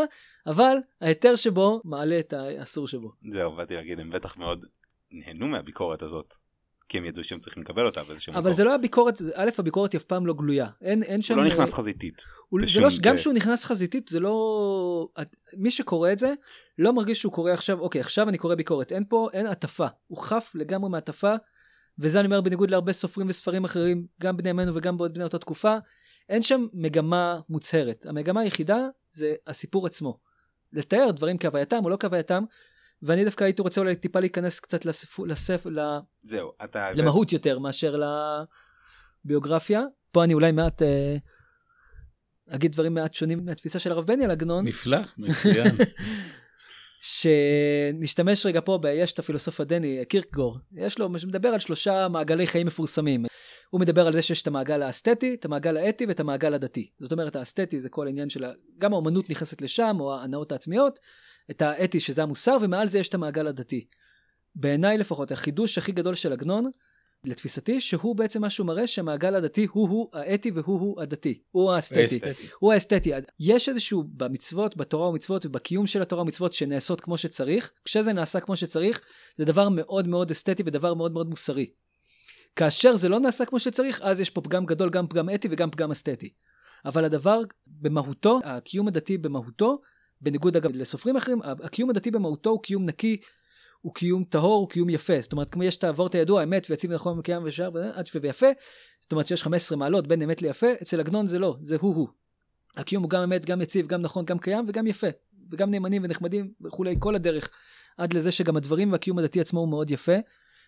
[0.47, 3.11] אבל ההיתר שבו מעלה את האסור שבו.
[3.31, 4.63] זהו, באתי להגיד, הם בטח מאוד
[5.11, 6.33] נהנו מהביקורת הזאת.
[6.89, 8.45] כי הם ידעו שהם צריכים לקבל אותה באיזשהו מקום.
[8.45, 10.67] אבל זה לא הביקורת, א', הביקורת היא אף פעם לא גלויה.
[10.81, 11.33] אין, אין שם...
[11.33, 12.25] הוא לא נכנס חזיתית.
[12.49, 15.07] הוא, זה לא, גם כשהוא נכנס חזיתית, זה לא...
[15.53, 16.33] מי שקורא את זה,
[16.77, 18.91] לא מרגיש שהוא קורא עכשיו, אוקיי, עכשיו אני קורא ביקורת.
[18.91, 19.87] אין פה, אין הטפה.
[20.07, 21.35] הוא חף לגמרי מהטפה.
[21.99, 25.39] וזה אני אומר בניגוד להרבה סופרים וספרים אחרים, גם בני ימינו וגם בעוד בני אותה
[25.39, 25.77] תקופה,
[26.29, 28.05] אין שם מגמה מוצהרת.
[28.05, 30.19] המגמה היחידה זה הסיפור עצמו.
[30.73, 32.43] לתאר דברים כהווייתם או לא כהווייתם,
[33.01, 35.69] ואני דווקא הייתי רוצה אולי טיפה להיכנס קצת לספר, לספר,
[36.23, 36.91] זהו, אתה...
[36.91, 38.01] למהות יותר מאשר
[39.25, 39.83] לביוגרפיה.
[40.11, 41.17] פה אני אולי מעט אה,
[42.49, 44.67] אגיד דברים מעט שונים מהתפיסה של הרב בני על עגנון.
[44.67, 45.75] נפלא, מצוין.
[46.99, 52.67] שנשתמש רגע פה, יש את הפילוסוף הדני, קירקגור, יש לו, מדבר על שלושה מעגלי חיים
[52.67, 53.25] מפורסמים.
[53.69, 56.89] הוא מדבר על זה שיש את המעגל האסתטי, את המעגל האתי ואת המעגל הדתי.
[56.99, 58.45] זאת אומרת, האסתטי זה כל העניין של,
[58.77, 60.99] גם האומנות נכנסת לשם, או ההנאות העצמיות,
[61.51, 63.85] את האתי שזה המוסר, ומעל זה יש את המעגל הדתי.
[64.55, 66.71] בעיניי לפחות, החידוש הכי גדול של עגנון,
[67.23, 71.39] לתפיסתי, שהוא בעצם משהו מראה שהמעגל הדתי הוא-הוא האתי והוא-הוא הדתי.
[71.51, 72.19] הוא האסתטי.
[72.59, 73.11] הוא האסתטי.
[73.39, 78.55] יש איזשהו במצוות, בתורה ומצוות ובקיום של התורה ומצוות שנעשות כמו שצריך, כשזה נעשה כמו
[78.55, 79.01] שצריך,
[79.37, 81.69] זה דבר מאוד מאוד אסתטי ודבר מאוד מאוד מוסרי.
[82.55, 85.71] כאשר זה לא נעשה כמו שצריך, אז יש פה פגם גדול, גם פגם אתי וגם
[85.71, 86.29] פגם אסתטי.
[86.85, 89.81] אבל הדבר במהותו, הקיום הדתי במהותו,
[90.21, 93.17] בניגוד אגב לסופרים אחרים, הקיום הדתי במהותו הוא קיום נקי,
[93.81, 95.21] הוא קיום טהור, הוא קיום יפה.
[95.21, 98.47] זאת אומרת, כמו יש את העבורת הידוע, אמת ויציב נכון וקיים ושאר, עד שווה ויפה.
[98.99, 102.07] זאת אומרת שיש 15 מעלות בין אמת ליפה, אצל עגנון זה לא, זה הוא-הוא.
[102.77, 105.07] הקיום הוא גם אמת, גם יציב, גם נכון, גם קיים וגם יפה.
[105.51, 107.49] וגם נאמנים ונחמדים וכולי, כל הדרך.
[107.97, 110.15] עד לזה שגם הדברים והקיום הדתי עצמו הוא מאוד יפה.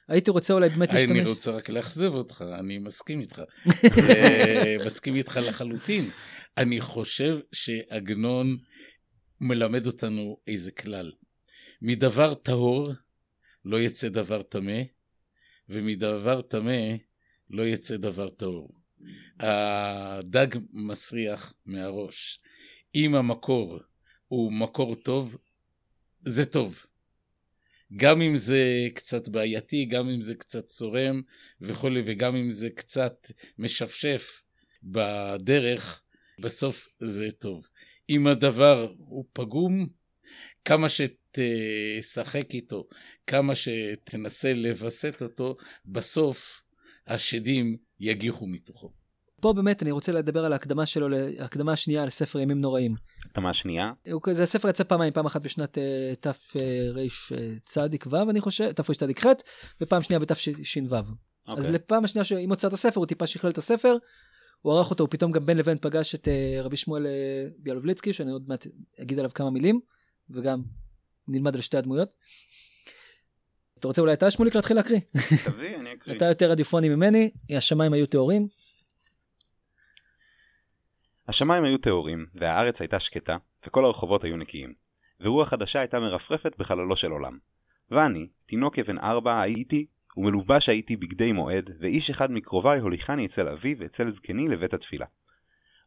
[0.08, 1.12] הייתי רוצה אולי באמת להשתמש...
[1.12, 3.42] אני רוצה רק לאכזב אותך, אני מסכים איתך.
[4.86, 6.10] מסכים איתך לחלוטין.
[6.58, 8.58] אני חושב שעגנון
[9.42, 11.12] מלמד אותנו איזה כלל.
[11.82, 12.92] מדבר טהור
[13.66, 14.82] לא יצא דבר טמא,
[15.70, 16.96] ומדבר טמא
[17.50, 18.70] לא יצא דבר טהור.
[19.40, 22.40] הדג מסריח מהראש.
[22.96, 23.80] אם המקור
[24.28, 25.38] הוא מקור טוב,
[26.26, 26.86] זה טוב.
[27.96, 31.22] גם אם זה קצת בעייתי, גם אם זה קצת צורם
[31.62, 33.28] וכולי, וגם אם זה קצת
[33.58, 34.42] משפשף
[34.84, 36.02] בדרך,
[36.40, 37.70] בסוף זה טוב.
[38.10, 39.88] אם הדבר הוא פגום,
[40.66, 40.90] כמה
[41.32, 42.88] שתשחק איתו,
[43.28, 46.64] כמה שתנסה לווסת אותו, בסוף
[47.08, 48.92] השדים יגיחו מתוכו.
[49.42, 51.08] פה באמת אני רוצה לדבר על ההקדמה שלו,
[51.40, 52.96] ההקדמה השנייה לספר ימים נוראים.
[53.26, 53.92] הקדמה שנייה?
[54.32, 55.82] זה הספר יצא פעמיים, פעם אחת בשנת uh,
[56.20, 56.60] תרצ"ו,
[58.30, 59.26] אני חושב, תרצ"ח,
[59.82, 60.52] ופעם שנייה בתש"ו.
[60.52, 61.56] Okay.
[61.58, 63.98] אז לפעם השנייה שעם הוצאת הספר הוא טיפה שכלל את הספר,
[64.62, 67.08] הוא ערך אותו, הוא פתאום גם בין לבין פגש את uh, רבי שמואל uh,
[67.58, 68.68] ביאלובליצקי, שאני עוד מעט
[69.02, 69.80] אגיד עליו כמה מילים.
[70.30, 70.62] וגם
[71.28, 72.14] נלמד על שתי הדמויות.
[73.80, 75.00] אתה רוצה אולי אתה שמוליק להתחיל להקריא?
[75.46, 76.18] תביא, אני אקריא.
[76.18, 78.48] אתה יותר רדיופוני ממני, השמיים היו טהורים.
[81.28, 84.74] השמיים היו טהורים, והארץ הייתה שקטה, וכל הרחובות היו נקיים.
[85.22, 87.38] ורוח חדשה הייתה מרפרפת בחללו של עולם.
[87.92, 89.86] ואני, תינוק אבן ארבע, הייתי,
[90.18, 95.06] ומלובש הייתי בגדי מועד, ואיש אחד מקרוביי הוליכני אצל אבי ואצל זקני לבית התפילה.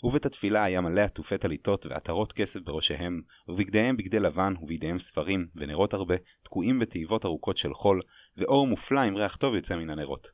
[0.03, 5.95] ובית התפילה היה מלא עטופי טליתות ועטרות כסף בראשיהם, ובגדיהם בגדי לבן, ובידיהם ספרים, ונרות
[5.95, 8.01] הרבה, תקועים בתיבות ארוכות של חול,
[8.37, 10.29] ואור מופלא עם ריח טוב יוצא מן הנרות.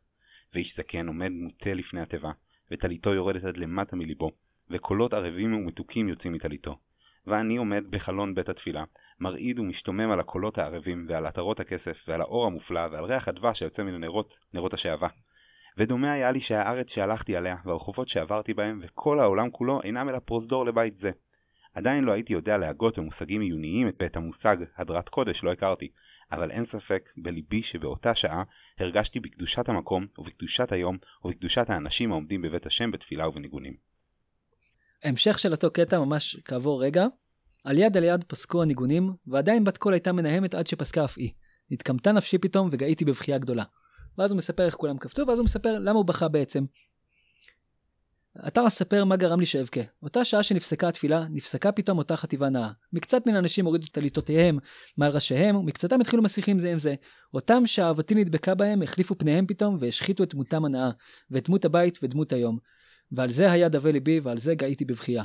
[0.55, 2.31] ואיש זקן עומד מוטה לפני התיבה,
[2.71, 4.31] וטליתו יורדת עד למטה מליבו,
[4.71, 6.79] וקולות ערבים ומתוקים יוצאים מטליתו.
[7.27, 8.85] ואני עומד בחלון בית התפילה,
[9.21, 13.83] מרעיד ומשתומם על הקולות הערבים, ועל עטרות הכסף, ועל האור המופלא, ועל ריח הדבש שיוצא
[13.83, 15.09] מן הנרות, נרות השעווה.
[15.81, 20.67] ודומה היה לי שהארץ שהלכתי עליה והרחובות שעברתי בהם וכל העולם כולו אינם אלא פרוזדור
[20.67, 21.11] לבית זה.
[21.75, 25.89] עדיין לא הייתי יודע להגות במושגים עיוניים את המושג הדרת קודש לא הכרתי,
[26.33, 28.43] אבל אין ספק בליבי שבאותה שעה
[28.79, 33.75] הרגשתי בקדושת המקום ובקדושת היום ובקדושת האנשים העומדים בבית השם בתפילה ובניגונים.
[35.05, 37.07] המשך של אותו קטע ממש כעבור רגע,
[37.65, 41.31] על יד על יד פסקו הניגונים, ועדיין בת קול הייתה מנהמת עד שפסקה אף היא.
[41.71, 43.65] נתקמתה נפשי פתאום וגאיתי בבכייה גדולה.
[44.19, 46.65] ואז הוא מספר איך כולם קפצו, ואז הוא מספר למה הוא בכה בעצם.
[48.47, 49.81] אתה מספר מה גרם לי שאבכה.
[50.03, 52.71] אותה שעה שנפסקה התפילה, נפסקה פתאום אותה חטיבה נאה.
[52.93, 54.59] מקצת מן האנשים הורידו את טליתותיהם
[54.97, 56.95] מעל ראשיהם, ומקצתם התחילו מסיחים זה עם זה.
[57.35, 60.91] אותם שאהבתי נדבקה בהם, החליפו פניהם פתאום, והשחיתו את דמותם הנאה,
[61.31, 62.59] ואת דמות הבית ודמות היום.
[63.13, 65.25] ועל זה היה דווה ליבי, ועל זה גאיתי בבכייה.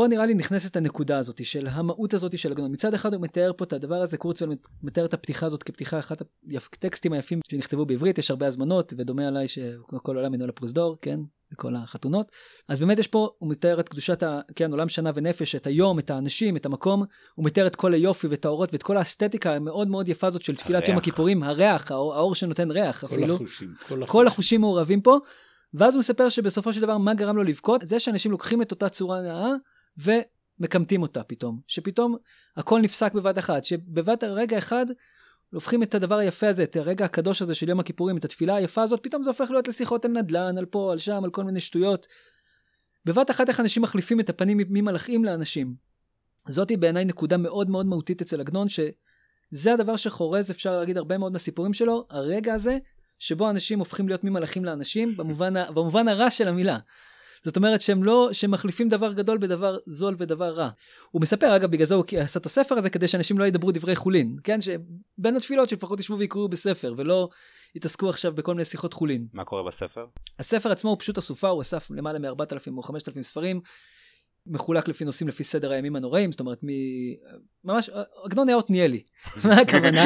[0.00, 2.72] פה נראה לי נכנסת הנקודה הזאת של המהות הזאת של עגנון.
[2.72, 6.22] מצד אחד הוא מתאר פה את הדבר הזה, קורצוויל מתאר את הפתיחה הזאת כפתיחה אחת
[6.54, 11.20] הטקסטים היפים שנכתבו בעברית, יש הרבה הזמנות, ודומה עליי שכל עולם אינו לפרוזדור, כן,
[11.52, 12.32] בכל החתונות.
[12.68, 15.98] אז באמת יש פה, הוא מתאר את קדושת, ה, כן, עולם שנה ונפש, את היום,
[15.98, 19.88] את האנשים, את המקום, הוא מתאר את כל היופי ואת האורות ואת כל האסתטיקה המאוד
[19.88, 23.34] מאוד יפה הזאת של תפילת יום הכיפורים, הריח, האור, האור שנותן ריח כל אפילו.
[23.34, 24.06] החושים, כל החושים.
[24.06, 25.18] כל החושים מעורבים פה,
[25.74, 27.80] ואז הוא מספר שבסופו של דבר מה גרם לו לבכות?
[27.84, 29.54] זה שאנשים לוקחים את אותה צורה נאה
[29.98, 31.60] ומקמטים אותה פתאום.
[31.66, 32.16] שפתאום
[32.56, 34.86] הכל נפסק בבת אחת, שבבת רגע אחד
[35.52, 38.82] הופכים את הדבר היפה הזה, את הרגע הקדוש הזה של יום הכיפורים, את התפילה היפה
[38.82, 41.60] הזאת, פתאום זה הופך להיות לשיחות על נדל"ן, על פה, על שם, על כל מיני
[41.60, 42.06] שטויות.
[43.04, 45.74] בבת אחת איך אנשים מחליפים את הפנים ממלאכים לאנשים.
[46.48, 51.32] זאתי בעיניי נקודה מאוד מאוד מהותית אצל עגנון, שזה הדבר שחורז, אפשר להגיד, הרבה מאוד
[51.32, 52.78] מהסיפורים שלו, הרגע הזה
[53.18, 56.78] שבו אנשים הופכים להיות ממלאכים לאנשים, במובן, במובן הרע של המילה.
[57.44, 60.70] זאת אומרת שהם לא, שהם מחליפים דבר גדול בדבר זול ודבר רע.
[61.10, 63.96] הוא מספר, אגב, בגלל זה הוא עשה את הספר הזה, כדי שאנשים לא ידברו דברי
[63.96, 64.60] חולין, כן?
[64.60, 67.28] שבין התפילות שלפחות ישבו ויקראו בספר, ולא
[67.74, 69.26] יתעסקו עכשיו בכל מיני שיחות חולין.
[69.32, 70.06] מה קורה בספר?
[70.38, 73.60] הספר עצמו הוא פשוט אסופה, הוא אסף למעלה מ-4,000 או 5,000 ספרים.
[74.50, 76.68] מחולק לפי נושאים לפי סדר הימים הנוראים, זאת אומרת מ...
[77.64, 77.90] ממש,
[78.24, 79.02] עגנון היה עתניאלי,
[79.44, 80.04] מה הכוונה?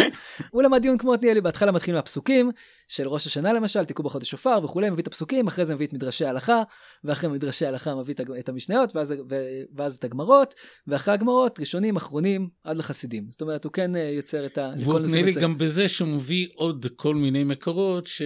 [0.51, 2.51] הוא למד דיון כמו עתניאלי, בהתחלה מתחיל מהפסוקים
[2.89, 5.93] של ראש השנה למשל, תיקעו בחודש שופר וכולי, מביא את הפסוקים, אחרי זה מביא את
[5.93, 6.63] מדרשי ההלכה,
[7.05, 9.35] ואחרי מדרשי ההלכה מביא את המשניות, ואז, ו...
[9.77, 10.55] ואז את הגמרות,
[10.87, 13.27] ואחרי הגמרות, ראשונים, אחרונים, עד לחסידים.
[13.31, 14.73] זאת אומרת, הוא כן יוצר את ה...
[14.79, 18.09] והוא עתניאלי גם בזה שהוא מביא עוד כל מיני מקורות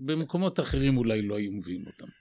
[0.00, 2.19] שבמקומות אחרים אולי לא היו מביאים אותם.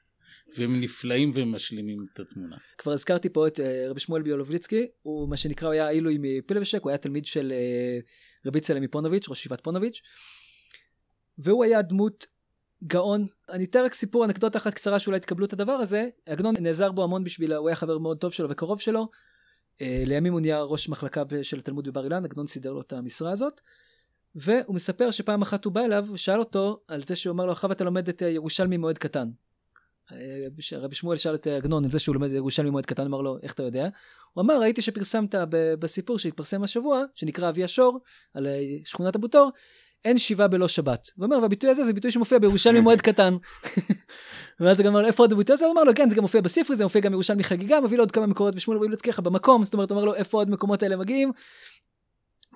[0.58, 2.58] והם נפלאים והם משלימים את התמונה.
[2.78, 6.82] כבר הזכרתי פה את uh, רבי שמואל ביולובליצקי, הוא מה שנקרא, הוא היה עילוי מפילבשק,
[6.82, 10.02] הוא היה תלמיד של uh, רבי צלם מפונוביץ', ראש ישיבת פונוביץ',
[11.38, 12.26] והוא היה דמות
[12.84, 13.26] גאון.
[13.50, 16.08] אני אתן רק סיפור, אנקדוטה אחת קצרה שאולי תקבלו את הדבר הזה.
[16.26, 19.08] עגנון נעזר בו המון בשביל, הוא היה חבר מאוד טוב שלו וקרוב שלו.
[19.78, 23.32] Uh, לימים הוא נהיה ראש מחלקה של התלמוד בבר אילן, עגנון סידר לו את המשרה
[23.32, 23.62] הזאת.
[24.36, 27.72] והוא מספר שפעם אחת הוא בא אליו, שאל אותו על זה שהוא אמר לו, אחריו
[27.72, 29.30] אתה לומד את ירושלמי מועד קטן.
[30.78, 33.54] רבי שמואל שאל את עגנון את זה שהוא לומד ירושלמי מועד קטן, אמר לו, איך
[33.54, 33.88] אתה יודע?
[34.34, 38.00] הוא אמר, ראיתי שפרסמת בסיפור שהתפרסם השבוע, שנקרא אבי השור,
[38.34, 38.48] על
[38.86, 39.52] שכונת אבו תור,
[40.06, 41.08] אין שיבה בלא שבת.
[41.16, 43.38] הוא אומר, והביטוי הזה זה ביטוי שמופיע בירושלמי מועד קטן.
[44.60, 45.66] ואז הוא גם אמר לו, איפה עוד הביטוי הזה?
[45.66, 48.04] הוא אמר לו, כן, זה גם מופיע בספרי, זה מופיע גם בירושלמי חגיגה, מביא לו
[48.04, 50.96] עוד כמה מקורות ושמואל רואים לצקיך במקום, זאת אומרת, אומר לו, איפה עוד מקומות האלה
[50.96, 51.32] מגיעים?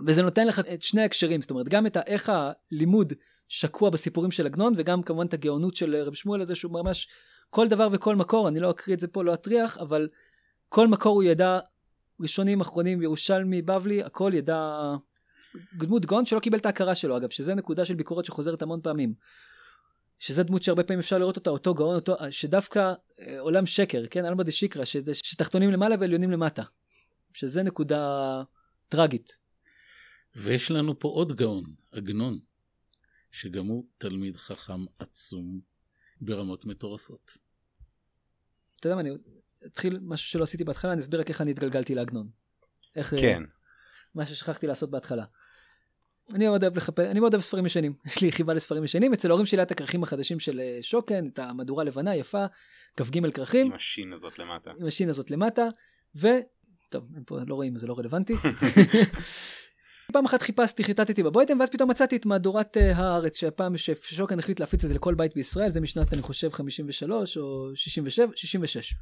[0.07, 2.31] וזה נותן לך את שני ההקשרים, זאת אומרת, גם את איך
[2.71, 3.13] הלימוד
[3.47, 7.07] שקוע בסיפורים של עגנון, וגם כמובן את הגאונות של רבי שמואל הזה, שהוא ממש
[7.53, 10.09] כל דבר וכל מקור, אני לא אקריא את זה פה, לא אטריח, אבל
[10.69, 11.59] כל מקור הוא ידע,
[12.19, 14.79] ראשונים, אחרונים, ירושלמי, בבלי, הכל ידע
[15.73, 19.13] דמות גאון שלא קיבל את ההכרה שלו אגב, שזה נקודה של ביקורת שחוזרת המון פעמים.
[20.19, 24.25] שזה דמות שהרבה פעמים אפשר לראות אותה, אותו גאון, אותו, שדווקא אה, עולם שקר, כן,
[24.25, 24.83] אלמא דשיקרא,
[25.13, 26.63] שתחתונים למעלה ועליונים למטה.
[27.33, 28.43] שזה נקודה
[28.89, 29.37] טרגית.
[30.35, 32.39] ויש לנו פה עוד גאון, עגנון,
[33.31, 35.59] שגם הוא תלמיד חכם עצום
[36.21, 37.42] ברמות מטורפות.
[38.83, 39.17] אתה יודע מה, אני
[39.65, 42.27] אתחיל משהו שלא עשיתי בהתחלה, אני אסביר רק איך אני התגלגלתי לעגנון.
[42.95, 43.13] איך...
[43.19, 43.43] כן.
[44.15, 45.23] מה ששכחתי לעשות בהתחלה.
[46.33, 49.29] אני מאוד אוהב לחפש, אני מאוד אוהב ספרים ישנים, יש לי חיבה לספרים ישנים, אצל
[49.29, 52.45] ההורים שלי היה את הכרכים החדשים של שוקן, את המהדורה לבנה יפה,
[52.97, 53.65] כ"ג כרכים.
[53.65, 54.71] עם השין הזאת למטה.
[54.79, 55.67] עם השין הזאת למטה,
[56.15, 56.27] ו...
[56.89, 58.33] טוב, הם פה לא רואים, זה לא רלוונטי.
[60.13, 64.59] פעם אחת חיפשתי, חיטטתי בבוידם, ואז פתאום מצאתי את מהדורת uh, הארץ, שהפעם ששוקן החליט
[64.59, 68.95] להפיץ את זה לכל בית בישראל, זה משנת, אני חושב, 53 או 67, 66.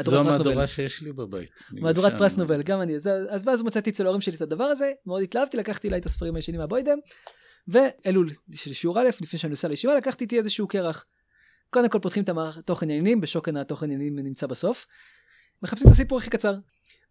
[0.00, 1.64] זו המהדורה שיש לי בבית.
[1.70, 2.94] מהדורת פרס נובל, גם אני.
[2.94, 6.06] אז, אז ואז מצאתי אצל ההורים שלי את הדבר הזה, מאוד התלהבתי, לקחתי אליי את
[6.06, 6.98] הספרים הישנים מהבוידם,
[7.68, 11.04] ואלו של שיעור א', לפני שאני נוסע לישיבה, לקחתי איתי איזשהו קרח.
[11.70, 14.86] קודם כל פותחים את התוכן עניינים, בשוקן התוכן עניינים נמצא בסוף.
[15.62, 16.54] מחפשים את הסיפור הכי קצר.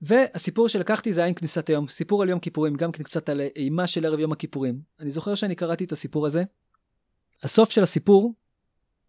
[0.08, 3.42] והסיפור שלקחתי זה היה עם כניסת היום, סיפור על יום כיפורים, גם כן קצת על
[3.56, 4.80] אימה של ערב יום הכיפורים.
[5.00, 6.44] אני זוכר שאני קראתי את הסיפור הזה,
[7.44, 8.34] הסוף של הסיפור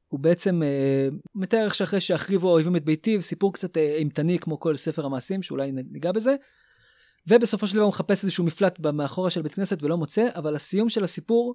[0.08, 4.60] הוא בעצם אה, מתאר איך שאחרי שהחריבו האויבים את ביתי, סיפור קצת אה, אימתני כמו
[4.60, 6.36] כל ספר המעשים, שאולי ניגע בזה.
[7.26, 10.88] ובסופו של דבר הוא מחפש איזשהו מפלט מאחורה של בית כנסת ולא מוצא, אבל הסיום
[10.88, 11.54] של הסיפור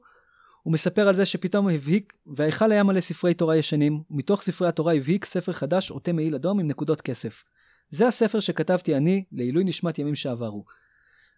[0.63, 4.93] הוא מספר על זה שפתאום הבהיק, וההיכל היה מלא ספרי תורה ישנים, ומתוך ספרי התורה
[4.93, 7.43] הבהיק ספר חדש עוטה מעיל אדום עם נקודות כסף.
[7.91, 10.63] זה הספר שכתבתי אני לעילוי נשמת ימים שעברו.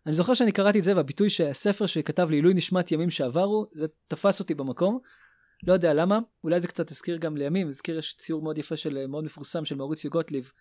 [0.05, 4.39] אני זוכר שאני קראתי את זה, והביטוי שהספר שכתב לעילוי נשמת ימים שעברו, זה תפס
[4.39, 4.99] אותי במקום.
[5.67, 9.07] לא יודע למה, אולי זה קצת הזכיר גם לימים, הזכיר יש ציור מאוד יפה של,
[9.07, 10.51] מאוד מפורסם של מאוריציו גוטליב,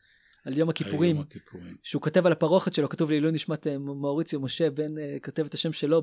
[0.45, 1.77] על יום הכיפורים, הכיפורים.
[1.83, 5.55] שהוא כותב על הפרוכת שלו, כתוב לעילוי נשמת אה, מאוריציו משה, בן אה, כותב את
[5.55, 6.03] השם שלו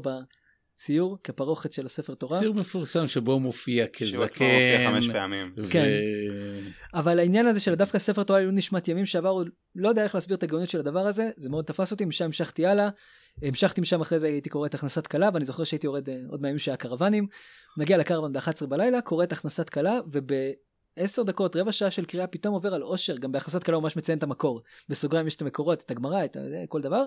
[0.80, 2.40] בציור, כפרוכת של הספר תורה.
[2.40, 4.92] ציור מפורסם שבו הוא מופיע שהוא עצמו מופיע כזקן.
[4.94, 5.54] חמש פעמים.
[5.58, 5.88] ו- כן.
[6.94, 9.44] אבל העניין הזה של דווקא ספר תורה לעילוי נשמת ימים שעברו,
[9.76, 12.66] לא יודע איך להסביר את הגאוניות של הדבר הזה, זה מאוד תפס אותי, משם המשכתי
[12.66, 12.90] הלאה.
[13.42, 16.42] המשכתי משם אחרי זה הייתי קורא את הכנסת כלה ואני זוכר שהייתי יורד אה, עוד
[16.42, 17.28] מהימים שהיה קרוונים
[17.78, 22.54] מגיע לקרוון ב-11 בלילה קורא את הכנסת כלה וב-10 דקות רבע שעה של קריאה פתאום
[22.54, 25.84] עובר על אושר גם בהכנסת כלה הוא ממש מציין את המקור בסוגריים יש את המקורות
[25.84, 26.38] את הגמרא את
[26.70, 27.06] כל דבר.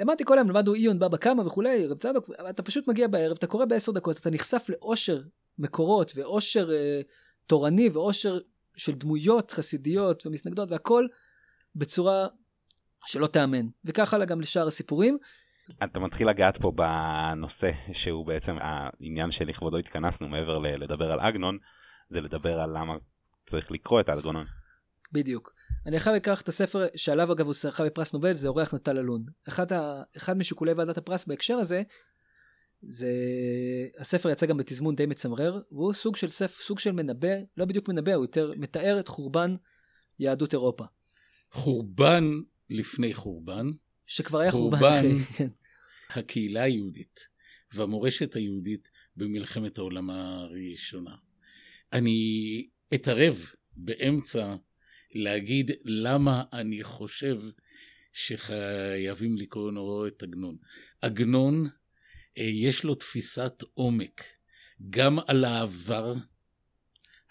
[0.00, 3.46] ולמדתי כל היום למדנו עיון בבא קמא וכולי רב צדוק אתה פשוט מגיע בערב אתה
[3.46, 5.22] קורא בעשר דקות אתה נחשף לאושר
[5.58, 7.00] מקורות ואושר אה,
[7.46, 8.38] תורני ואושר
[8.76, 11.06] של דמויות חסידיות ומסנגדות והכל
[11.76, 12.26] בצורה
[13.06, 15.18] שלא תאמן וכך הלאה גם לשאר הסיפורים
[15.84, 21.58] אתה מתחיל לגעת פה בנושא שהוא בעצם העניין שלכבודו התכנסנו מעבר לדבר על אגנון,
[22.08, 22.94] זה לדבר על למה
[23.44, 24.44] צריך לקרוא את האלגונון.
[25.12, 25.52] בדיוק.
[25.86, 29.24] אני עכשיו אקח את הספר שעליו אגב הוא זכה בפרס נובל זה אורח נטל אלון.
[29.48, 30.02] אחד, ה...
[30.16, 31.82] אחד משיקולי ועדת הפרס בהקשר הזה
[32.82, 33.08] זה
[33.98, 37.88] הספר יצא גם בתזמון די מצמרר והוא סוג של ספר סוג של מנבא לא בדיוק
[37.88, 39.56] מנבא הוא יותר מתאר את חורבן
[40.18, 40.84] יהדות אירופה
[41.52, 42.24] חורבן
[42.70, 43.66] לפני חורבן,
[44.06, 44.98] שכבר היה חורבן, חורבן.
[44.98, 45.48] אחרי, כן.
[46.10, 47.28] הקהילה היהודית
[47.72, 51.14] והמורשת היהודית במלחמת העולם הראשונה.
[51.92, 54.54] אני אתערב באמצע
[55.12, 57.40] להגיד למה אני חושב
[58.12, 60.56] שחייבים לקרוא נורו את עגנון.
[61.02, 61.66] עגנון,
[62.38, 64.22] אה, יש לו תפיסת עומק
[64.90, 66.14] גם על העבר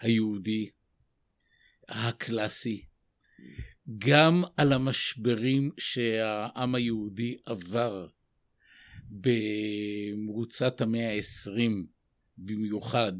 [0.00, 0.70] היהודי
[1.88, 2.84] הקלאסי,
[3.98, 8.06] גם על המשברים שהעם היהודי עבר
[9.10, 11.86] במרוצת המאה העשרים
[12.38, 13.12] במיוחד,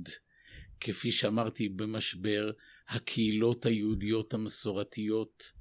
[0.81, 2.51] כפי שאמרתי, במשבר
[2.91, 5.53] הקהילות היהודיות המסורתיות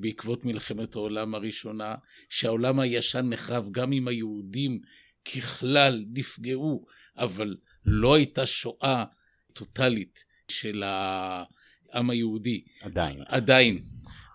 [0.00, 1.94] בעקבות מלחמת העולם הראשונה,
[2.28, 4.80] שהעולם הישן נחרב גם אם היהודים
[5.24, 9.04] ככלל נפגעו, אבל לא הייתה שואה
[9.52, 12.64] טוטאלית של העם היהודי.
[12.82, 13.22] עדיין.
[13.26, 13.78] עדיין.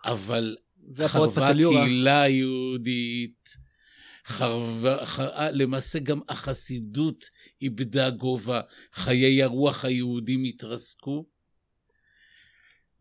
[0.05, 0.57] אבל
[1.07, 1.49] חרבה.
[1.49, 3.49] הקהילה היהודית,
[4.25, 5.19] חרבה, ח...
[5.51, 7.25] למעשה גם החסידות
[7.61, 8.61] איבדה גובה,
[8.93, 11.25] חיי הרוח היהודים התרסקו,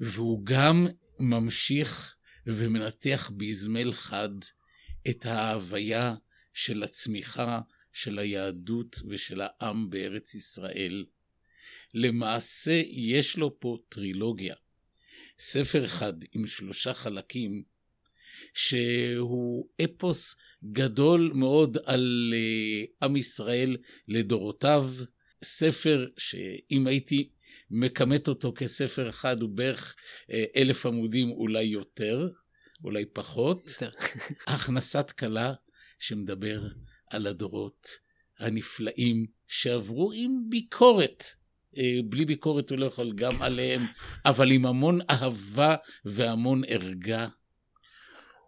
[0.03, 0.87] והוא גם
[1.19, 4.29] ממשיך ומנתח באזמל חד
[5.11, 6.15] את ההוויה
[6.53, 7.61] של הצמיחה
[7.93, 11.05] של היהדות ושל העם בארץ ישראל.
[11.95, 14.55] למעשה יש לו פה טרילוגיה.
[15.39, 17.63] ספר אחד עם שלושה חלקים,
[18.55, 23.77] שהוא אפוס גדול מאוד על uh, עם ישראל
[24.09, 24.91] לדורותיו,
[25.45, 27.31] ספר שאם הייתי
[27.71, 32.29] מכמת אותו כספר אחד הוא בערך uh, אלף עמודים אולי יותר,
[32.85, 33.91] אולי פחות, יותר.
[34.55, 35.53] הכנסת כלה
[35.99, 36.61] שמדבר
[37.11, 37.89] על הדורות
[38.39, 41.25] הנפלאים שעברו עם ביקורת.
[41.77, 43.81] אה, בלי ביקורת הוא לא יכול גם עליהם,
[44.27, 47.29] אבל עם המון אהבה והמון ערגה.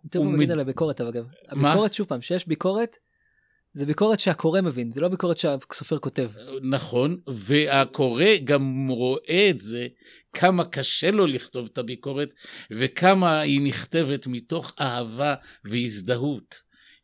[0.05, 1.25] יותר הוא מבין על הביקורת אבל אגב.
[1.53, 1.69] מה?
[1.69, 2.97] הביקורת שוב פעם שיש ביקורת
[3.75, 6.31] זה ביקורת שהקורא מבין זה לא ביקורת שהסופר כותב.
[6.63, 9.87] נכון, והקורא גם רואה את זה,
[10.33, 12.35] כמה קשה לו לכתוב את הביקורת,
[12.71, 16.55] וכמה היא נכתבת מתוך אהבה והזדהות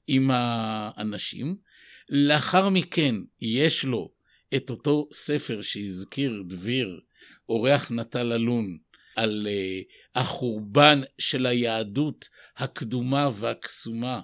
[0.07, 1.57] עם האנשים.
[2.09, 4.11] לאחר מכן יש לו
[4.57, 7.01] את אותו ספר שהזכיר דביר,
[7.49, 8.79] אורח נטל אלון,
[9.17, 14.21] על uh, החורבן של היהדות הקדומה והקסומה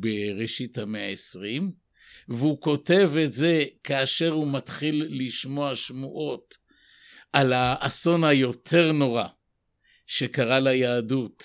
[0.00, 1.62] בראשית המאה ה-20,
[2.28, 6.54] והוא כותב את זה כאשר הוא מתחיל לשמוע שמועות
[7.32, 9.26] על האסון היותר נורא
[10.06, 11.44] שקרה ליהדות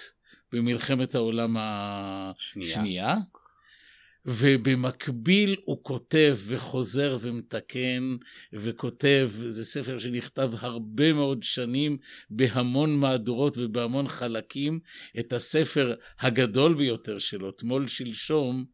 [0.51, 3.15] במלחמת העולם השנייה,
[4.25, 8.15] ובמקביל הוא כותב וחוזר ומתקן
[8.53, 11.97] וכותב, זה ספר שנכתב הרבה מאוד שנים
[12.29, 14.79] בהמון מהדורות ובהמון חלקים,
[15.19, 18.65] את הספר הגדול ביותר שלו, תמול שלשום,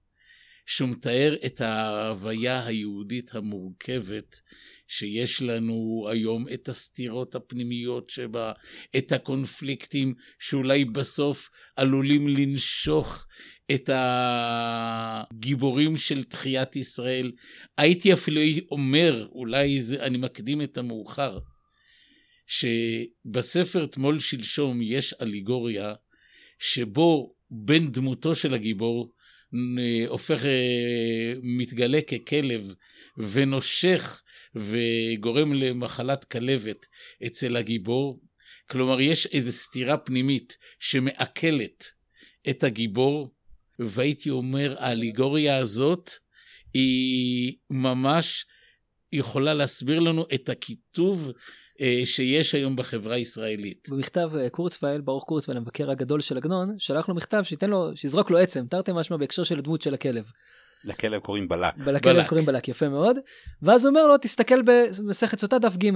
[0.66, 4.42] שהוא מתאר את ההוויה היהודית המורכבת
[4.88, 8.52] שיש לנו היום, את הסתירות הפנימיות שבה,
[8.98, 13.26] את הקונפליקטים שאולי בסוף עלולים לנשוך
[13.72, 17.32] את הגיבורים של תחיית ישראל.
[17.78, 18.42] הייתי אפילו
[18.72, 21.40] אומר, אולי זה, אני מקדים את המאוחר,
[22.46, 25.94] שבספר תמול שלשום יש אליגוריה
[26.60, 29.14] שבו בין דמותו של הגיבור
[30.08, 32.74] הופך, אה, מתגלה ככלב
[33.18, 34.22] ונושך
[34.56, 36.86] וגורם למחלת כלבת
[37.26, 38.20] אצל הגיבור.
[38.70, 41.84] כלומר, יש איזו סתירה פנימית שמעכלת
[42.50, 43.34] את הגיבור,
[43.80, 46.12] והייתי אומר, האליגוריה הזאת
[46.74, 48.46] היא ממש
[49.12, 51.32] יכולה להסביר לנו את הקיטוב
[51.82, 53.88] אה, שיש היום בחברה הישראלית.
[53.92, 58.32] במכתב אה, קורצווייל, ברוך קורצווייל, המבקר הגדול של עגנון, שלח לו מכתב שייתן לו, שיזרוק
[58.32, 60.32] לו עצם, תרתי משמע בהקשר של הדמות של הכלב.
[60.84, 61.74] לכלב קוראים בלק.
[61.78, 62.30] לכלב בלק.
[62.30, 63.18] קוראים בלק, יפה מאוד.
[63.62, 65.92] ואז הוא אומר לו, תסתכל במסכת סוטה דף ג'.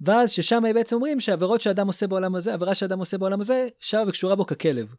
[0.00, 4.04] ואז ששם בעצם אומרים שעבירות שאדם עושה בעולם הזה, עבירה שאדם עושה בעולם הזה, שווה
[4.08, 4.94] וקשורה בו ככלב.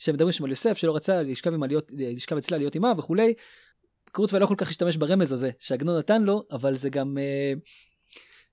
[0.00, 3.34] שמדברים שם על יוסף שלא רצה לשכב, עליות, לשכב אצלה להיות עימה וכולי.
[4.12, 7.18] קורצווייל לא כל כך השתמש ברמז הזה שעגנון נתן לו, אבל זה גם...
[7.18, 7.52] אה,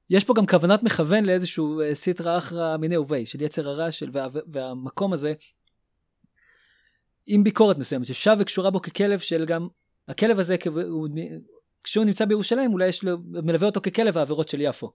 [0.09, 4.09] יש פה גם כוונת מכוון לאיזשהו אה, סיטרא אחרא מיני ובי של יצר הרע של,
[4.13, 5.33] וה, והמקום הזה
[7.27, 9.67] עם ביקורת מסוימת ששב וקשורה בו ככלב של גם
[10.07, 11.07] הכלב הזה הוא,
[11.83, 14.91] כשהוא נמצא בירושלים אולי יש לו מלווה אותו ככלב העבירות של יפו.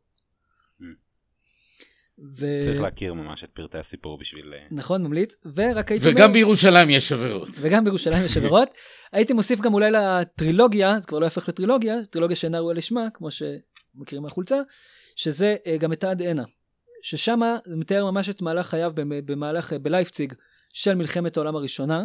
[2.19, 2.47] ו...
[2.65, 4.55] צריך להכיר ממש את פרטי הסיפור בשביל...
[4.55, 5.37] אה, נכון, ממליץ.
[5.55, 6.33] ורק הייתי וגם אומר...
[6.33, 7.49] בירושלים יש עבירות.
[7.61, 8.69] וגם בירושלים יש עבירות.
[9.13, 13.29] הייתי מוסיף גם אולי לטרילוגיה, זה כבר לא יהפך לטרילוגיה, טרילוגיה שאינה ראויה לשמה, כמו
[13.31, 14.61] שמכירים מהחולצה,
[15.17, 16.45] שזה uh, גם את עד הנה.
[17.03, 20.33] ששם זה מתאר ממש את מהלך חייו במהלך, uh, בלייפציג
[20.73, 22.05] של מלחמת העולם הראשונה.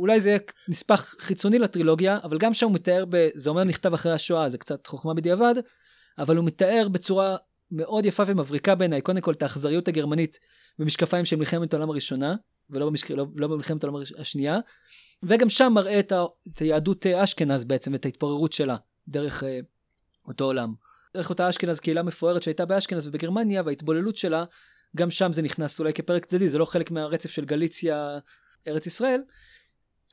[0.00, 3.28] אולי זה יהיה נספח חיצוני לטרילוגיה, אבל גם שם הוא מתאר, ב...
[3.34, 5.54] זה אומר נכתב אחרי השואה, זה קצת חוכמה בדיעבד,
[6.18, 7.36] אבל הוא מתאר בצורה
[7.74, 10.38] מאוד יפה ומבריקה בעיניי, קודם כל את האכזריות הגרמנית
[10.78, 12.34] במשקפיים של מלחמת העולם הראשונה,
[12.70, 13.10] ולא במשק...
[13.10, 14.58] לא, לא במלחמת העולם השנייה,
[15.24, 16.24] וגם שם מראה את, ה...
[16.48, 18.76] את היהדות אשכנז בעצם, את ההתפוררות שלה,
[19.08, 19.46] דרך uh,
[20.28, 20.74] אותו עולם.
[21.14, 24.44] דרך אותה אשכנז, קהילה מפוארת שהייתה באשכנז ובגרמניה, וההתבוללות שלה,
[24.96, 28.18] גם שם זה נכנס אולי כפרק צדדי, זה לא חלק מהרצף של גליציה,
[28.68, 29.20] ארץ ישראל,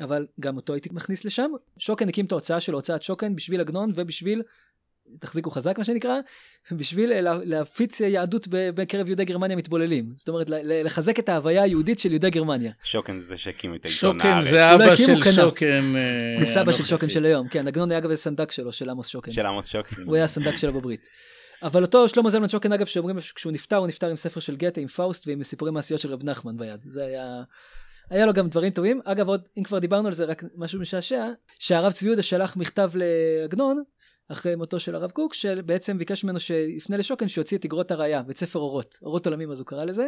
[0.01, 1.51] אבל גם אותו הייתי מכניס לשם.
[1.77, 4.41] שוקן הקים את ההוצאה שלו, הוצאת שוקן, בשביל עגנון ובשביל
[5.19, 6.19] תחזיקו חזק מה שנקרא,
[6.71, 7.11] בשביל
[7.43, 10.13] להפיץ יהדות בקרב יהודי גרמניה מתבוללים.
[10.15, 12.71] זאת אומרת, לחזק את ההוויה היהודית של יהודי גרמניה.
[12.83, 14.43] שוקן זה שהקים את העיתון הארץ.
[14.45, 15.95] שוקן זה אבא של שוקן.
[15.95, 19.07] אה, זה סבא של שוקן של היום, כן, עגנון היה אגב הסנדק שלו, של עמוס
[19.07, 19.31] שוקן.
[19.31, 20.01] של עמוס שוקן.
[20.05, 21.07] הוא היה הסנדק שלו בברית.
[21.63, 24.81] אבל אותו שלמה זלמן שוקן אגב שאומרים כשהוא נפטר הוא נפטר עם ספר של גתה
[24.81, 27.43] עם פאוסט ועם סיפורי מעשיות של רב נחמן ביד זה היה
[28.09, 31.27] היה לו גם דברים טובים אגב עוד אם כבר דיברנו על זה רק משהו משעשע
[31.59, 33.83] שהרב צבי יהודה שלח מכתב לעגנון
[34.31, 38.37] אחרי מותו של הרב קוק, שבעצם ביקש ממנו שיפנה לשוקן שיוציא את אגרות הראי"ה, ואת
[38.37, 40.07] ספר אורות, אורות עולמים אז הוא קרא לזה.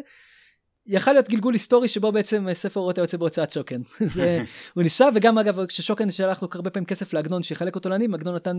[0.87, 3.81] יכל להיות גלגול היסטורי שבו בעצם ספר אורות היה יוצא בהוצאת שוקן.
[4.15, 8.13] זה, הוא ניסה וגם אגב כששוקן שלח לו הרבה פעמים כסף לעגנון שיחלק אותו לעניים,
[8.13, 8.57] עגנון נתן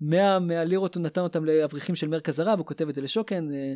[0.00, 3.48] 100 אה, מהלירות הוא נתן אותם לאברכים של מרכז הרב, הוא כותב את זה לשוקן,
[3.54, 3.74] אה,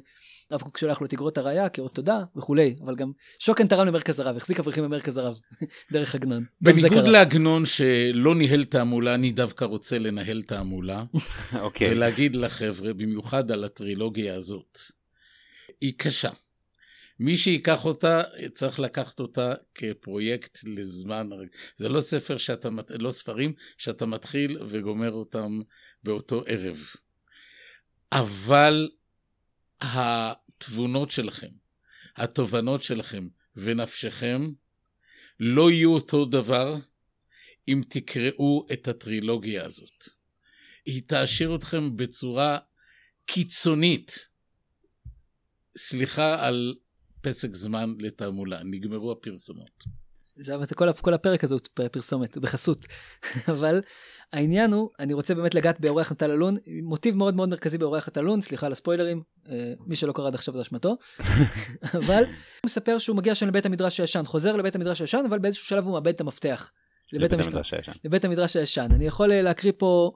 [0.50, 4.20] הרב קוק שלח לו את אגרות הראייה כאות תודה וכולי, אבל גם שוקן תרם למרכז
[4.20, 5.34] הרב, החזיק אברכים במרכז הרב
[5.92, 6.44] דרך עגנון.
[6.60, 11.04] בניגוד לעגנון שלא ניהל תעמולה, אני דווקא רוצה לנהל תעמולה.
[11.60, 11.90] אוקיי.
[11.90, 14.78] ולהגיד לחבר'ה, במיוחד על הטרילוגיה הזאת,
[15.80, 16.30] היא קשה.
[17.22, 21.28] מי שיקח אותה, צריך לקחת אותה כפרויקט לזמן.
[21.76, 22.68] זה לא ספר שאתה,
[22.98, 25.60] לא ספרים שאתה מתחיל וגומר אותם
[26.02, 26.78] באותו ערב.
[28.12, 28.90] אבל
[29.80, 31.48] התבונות שלכם,
[32.16, 34.42] התובנות שלכם ונפשכם
[35.40, 36.76] לא יהיו אותו דבר
[37.68, 40.04] אם תקראו את הטרילוגיה הזאת.
[40.86, 42.58] היא תעשיר אתכם בצורה
[43.26, 44.28] קיצונית.
[45.76, 46.74] סליחה על
[47.22, 49.84] פסק זמן לתעמולה, נגמרו הפרסומות.
[50.36, 51.60] זה כל, כל הפרק הזה הוא
[51.92, 52.86] פרסומת, בחסות.
[53.52, 53.82] אבל
[54.32, 58.20] העניין הוא, אני רוצה באמת לגעת באורח נטל אלון, מוטיב מאוד מאוד מרכזי באורח נטל
[58.20, 60.96] אלון, סליחה על הספוילרים, אה, מי שלא קרא עד עכשיו זה אשמתו,
[61.98, 65.66] אבל הוא מספר שהוא מגיע שם לבית המדרש הישן, חוזר לבית המדרש הישן, אבל באיזשהו
[65.66, 66.70] שלב הוא מאבד את המפתח.
[67.12, 67.92] לבית המדרש הישן.
[68.04, 68.88] לבית המדרש הישן.
[68.94, 70.12] אני יכול אה, להקריא פה,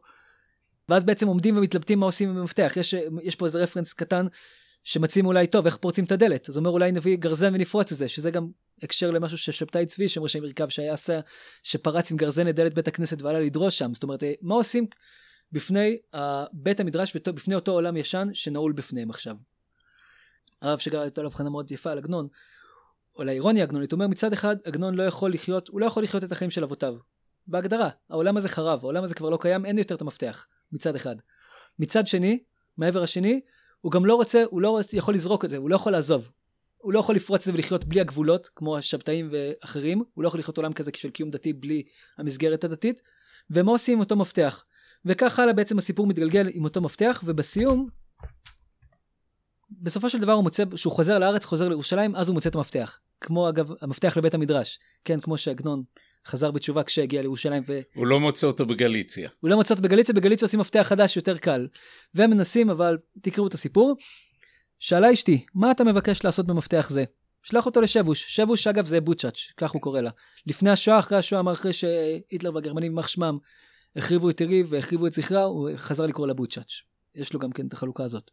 [0.89, 2.73] ואז בעצם עומדים ומתלבטים מה עושים עם המפתח.
[2.77, 4.27] יש, אה, יש פה איזה רפרנס קטן
[4.87, 8.09] שמציעים אולי טוב איך פורצים את הדלת אז אומר אולי נביא גרזן ונפרוץ את זה
[8.09, 8.49] שזה גם
[8.83, 11.21] הקשר למשהו ששבתאי צבי שם ראשי מרכב שהיה עשה
[11.63, 14.87] שפרץ עם גרזן לדלת בית הכנסת ועלה לדרוש שם זאת אומרת אה, מה עושים
[15.53, 15.99] בפני
[16.53, 19.37] בית המדרש ובפני אותו עולם ישן שנעול בפניהם עכשיו.
[20.63, 22.29] הרב שגר הייתה לו הבחנה מאוד יפה על עגנון
[23.17, 26.25] או לאירוניה עגנונית הוא אומר מצד אחד עגנון לא יכול לחיות הוא לא יכול לחיות
[26.25, 26.97] את החיים של אבותיו
[27.47, 31.17] בהגדרה, העולם הזה חרב, העולם הזה כבר לא קיים, אין יותר את המפתח, מצד אחד.
[31.79, 32.43] מצד שני,
[32.77, 33.41] מהעבר השני,
[33.87, 36.31] הוא גם לא רוצה, הוא לא רוצה, יכול לזרוק את זה, הוא לא יכול לעזוב.
[36.77, 40.41] הוא לא יכול לפרוץ את זה ולחיות בלי הגבולות, כמו השבתאים ואחרים, הוא לא יכול
[40.41, 41.83] לחיות עולם כזה של קיום דתי בלי
[42.19, 43.03] המסגרת הדתית,
[43.51, 44.65] ומה עושים עם אותו מפתח?
[45.05, 47.89] וכך הלאה בעצם הסיפור מתגלגל עם אותו מפתח, ובסיום,
[49.71, 52.99] בסופו של דבר הוא מוצא, כשהוא חוזר לארץ, חוזר לירושלים, אז הוא מוצא את המפתח.
[53.21, 54.79] כמו אגב, המפתח לבית המדרש.
[55.05, 55.83] כן, כמו שעגנון
[56.27, 57.81] חזר בתשובה כשהגיע לירושלים ו...
[57.95, 59.29] הוא לא מוצא אותו בגליציה.
[59.41, 61.69] הוא לא מוצא אותו בגליציה, בגליציה עושים מפתח חדש יותר קל.
[62.15, 63.97] והם מנסים, אבל תקראו את הסיפור.
[64.79, 67.05] שאלה אשתי, מה אתה מבקש לעשות במפתח זה?
[67.43, 68.25] שלח אותו לשבוש.
[68.37, 70.11] שבוש אגב זה בוצ'אץ', כך הוא קורא לה.
[70.47, 73.39] לפני השואה, אחרי השואה, אמר אחרי שהיטלר והגרמנים, יימח שמם,
[73.97, 76.73] החריבו את יריב והחריבו את זכרה, הוא חזר לקרוא לה בוצ'אץ'.
[77.15, 78.31] יש לו גם כן את החלוקה הזאת.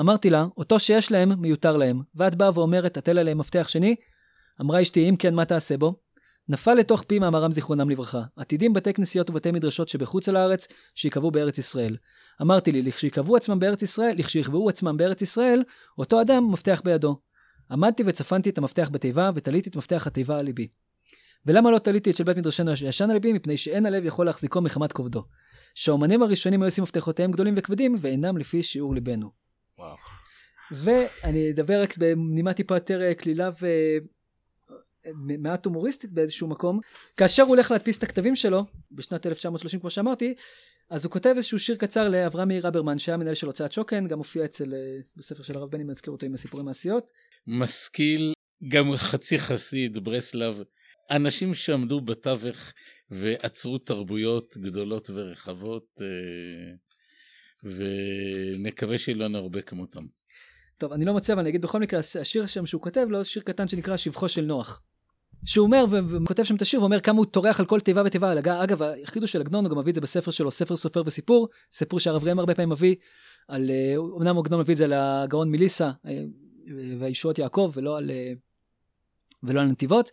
[0.00, 2.00] אמרתי לה, אותו שיש להם, מיותר להם.
[2.14, 3.96] ואת באה ואומרת, תטל עליהם מפתח שני?
[4.60, 6.05] אמרה אשתי, אם כן, מה תעשה בו?
[6.48, 8.22] נפל לתוך פי מאמרם זיכרונם לברכה.
[8.36, 11.96] עתידים בתי כנסיות ובתי מדרשות שבחוץ על הארץ, שייקבעו בארץ ישראל.
[12.42, 15.62] אמרתי לי, לכשיקבעו עצמם בארץ ישראל, לכשיקבעו עצמם בארץ ישראל,
[15.98, 17.20] אותו אדם מפתח בידו.
[17.70, 20.68] עמדתי וצפנתי את המפתח בתיבה, ותליתי את מפתח התיבה על ליבי.
[21.46, 23.32] ולמה לא תליתי את של בית מדרשנו הישן על ליבי?
[23.32, 25.24] מפני שאין הלב יכול להחזיקו מחמת כובדו.
[25.74, 29.30] שהאומנים הראשונים היו עושים מפתחותיהם גדולים וכבדים, ואינם לפי שיעור ליבנו.
[29.78, 29.96] וואו.
[30.72, 33.50] ואני אדבר רק בנימה טיפה יותר קלילה
[35.28, 36.80] ומעט הומוריסטית באיזשהו מקום.
[37.16, 40.34] כאשר הוא הולך להדפיס את הכתבים שלו, בשנת 1930 כמו שאמרתי,
[40.90, 44.18] אז הוא כותב איזשהו שיר קצר לאברהם מאיר רברמן, שהיה מנהל של הוצאת שוקן, גם
[44.18, 44.78] הופיע אצל, אה,
[45.16, 47.10] בספר של הרב בני, מזכיר אותו עם הסיפורים מעשיות.
[47.46, 48.32] משכיל,
[48.68, 50.62] גם חצי חסיד, ברסלב,
[51.10, 52.72] אנשים שעמדו בתווך
[53.10, 56.74] ועצרו תרבויות גדולות ורחבות, אה,
[57.64, 60.02] ונקווה שיהיו לנו הרבה כמותם.
[60.78, 63.42] טוב, אני לא מוצא, אבל אני אגיד בכל מקרה, השיר שם שהוא כותב לו, שיר
[63.42, 64.82] קטן שנקרא שבחו של נוח.
[65.44, 68.32] שהוא אומר, וכותב שם את השיר, ואומר כמה הוא טורח על כל תיבה ותיבה.
[68.38, 72.00] אגב, החידוש של עגנון, הוא גם מביא את זה בספר שלו, ספר סופר וסיפור, סיפור
[72.00, 72.94] שהרב ראם הרבה פעמים מביא,
[73.48, 73.70] על,
[74.18, 76.24] אמנם עגנון מביא את זה על הגאון מליסה אה,
[76.98, 78.32] והישועות יעקב, ולא על, אה,
[79.42, 80.10] ולא על נתיבות.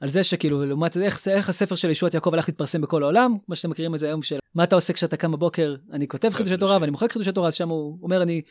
[0.00, 3.54] על זה שכאילו לעומת איך, איך הספר של ישועת יעקב הלך להתפרסם בכל העולם, מה
[3.54, 6.56] שאתם מכירים את זה היום של מה אתה עושה כשאתה קם בבוקר, אני כותב חידושי
[6.56, 8.42] תורה ואני מוחק חידושי תורה, אז שם הוא אומר אני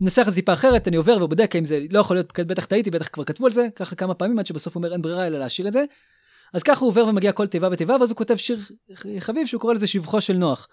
[0.00, 2.90] מנסח את זה טיפה אחרת, אני עובר ובודק אם זה לא יכול להיות, בטח טעיתי,
[2.90, 5.38] בטח כבר כתבו על זה, ככה כמה פעמים עד שבסוף הוא אומר אין ברירה אלא
[5.38, 5.84] להשאיר את זה.
[6.52, 8.58] אז ככה הוא עובר ומגיע כל תיבה ותיבה, ואז הוא כותב שיר
[9.18, 10.68] חביב שהוא קורא לזה שבחו של נוח.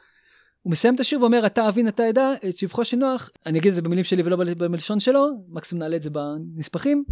[0.61, 3.69] הוא מסיים את השיר ואומר אתה אבין אתה עדה את שבחו של נוח, אני אגיד
[3.69, 7.03] את זה במילים שלי ולא בלשון שלו, מקסימום נעלה את זה בנספחים.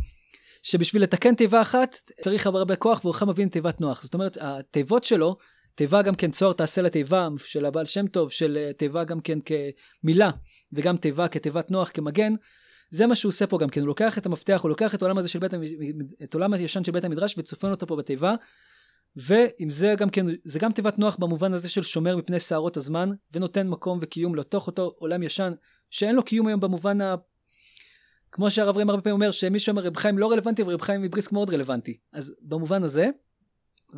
[0.65, 4.03] שבשביל לתקן תיבה אחת צריך הרבה כוח בכלל מבין תיבת נוח.
[4.03, 5.37] זאת אומרת, התיבות שלו,
[5.75, 9.39] תיבה גם כן צוהר תעשה לתיבה של הבעל שם טוב, של אה, תיבה גם כן
[9.45, 10.29] כמילה,
[10.73, 12.33] וגם תיבה כתיבת נוח כמגן,
[12.89, 15.17] זה מה שהוא עושה פה גם כן, הוא לוקח את המפתח, הוא לוקח את העולם
[15.17, 15.51] הזה של בית,
[16.23, 18.35] את העולם הישן של בית המדרש וצופן אותו פה בתיבה,
[19.15, 23.09] ועם זה גם כן, זה גם תיבת נוח במובן הזה של שומר מפני שערות הזמן,
[23.33, 25.53] ונותן מקום וקיום לתוך אותו עולם ישן,
[25.89, 26.97] שאין לו קיום היום במובן
[28.31, 31.31] כמו שהרב רים הרבה פעמים אומר שמי שאומר רב חיים לא רלוונטי ורב חיים מבריסק
[31.31, 31.97] מאוד רלוונטי.
[32.13, 33.07] אז במובן הזה,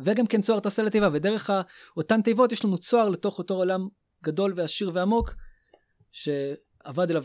[0.04, 1.50] וגם כן צוהר תעשה לתיבה, ודרך
[1.96, 3.88] אותן תיבות יש לנו צוהר לתוך אותו עולם
[4.24, 5.34] גדול ועשיר ועמוק,
[6.12, 7.24] שעבד אליו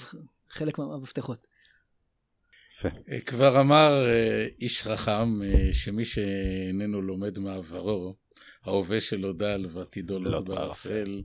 [0.50, 1.48] חלק מהמפתחות.
[2.86, 8.16] אה, כבר אמר אה, איש חכם אה, שמי שאיננו לומד מעברו,
[8.64, 11.24] ההווה שלו דל ועתידו לא בערפל,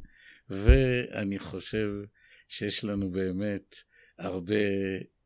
[0.50, 1.88] ואני חושב
[2.48, 3.76] שיש לנו באמת
[4.18, 4.54] הרבה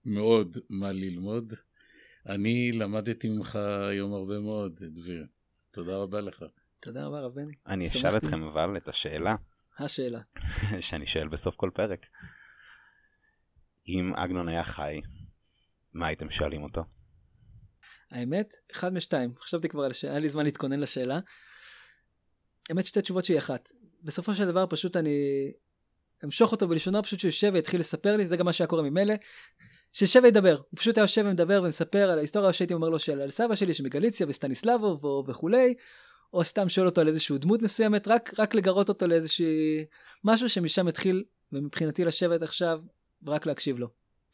[0.05, 1.53] מאוד מה ללמוד.
[2.27, 3.57] אני למדתי ממך
[3.91, 5.27] היום הרבה מאוד, דביר.
[5.71, 6.45] תודה רבה לך.
[6.81, 7.53] תודה רבה רב בני.
[7.67, 9.37] אני אשאל אתכם אבל את השאלה.
[9.79, 10.21] השאלה.
[10.81, 12.07] שאני שואל בסוף כל פרק.
[13.89, 15.01] אם אגנון היה חי,
[15.93, 16.85] מה הייתם שואלים אותו?
[18.11, 19.35] האמת, אחד משתיים.
[19.41, 21.21] חשבתי כבר על השאלה, היה לי זמן להתכונן לשאלה.
[22.71, 23.69] האמת שתי תשובות שהיא אחת.
[24.03, 25.53] בסופו של דבר פשוט אני
[26.25, 29.15] אמשוך אותו בלשונו, פשוט שהוא יושב ויתחיל לספר לי, זה גם מה שהיה קורה ממילא.
[29.93, 33.31] שישב וידבר, הוא פשוט היה יושב ומדבר ומספר על ההיסטוריה שהייתי אומר לו של על
[33.31, 35.75] סבא שלי שמגליציה וסטניסלבוב וכולי,
[36.33, 39.85] או סתם שואל אותו על איזושהי דמות מסוימת, רק, רק לגרות אותו לאיזושהי
[40.25, 42.81] משהו שמשם התחיל, ומבחינתי לשבת עכשיו,
[43.27, 43.89] רק להקשיב לו.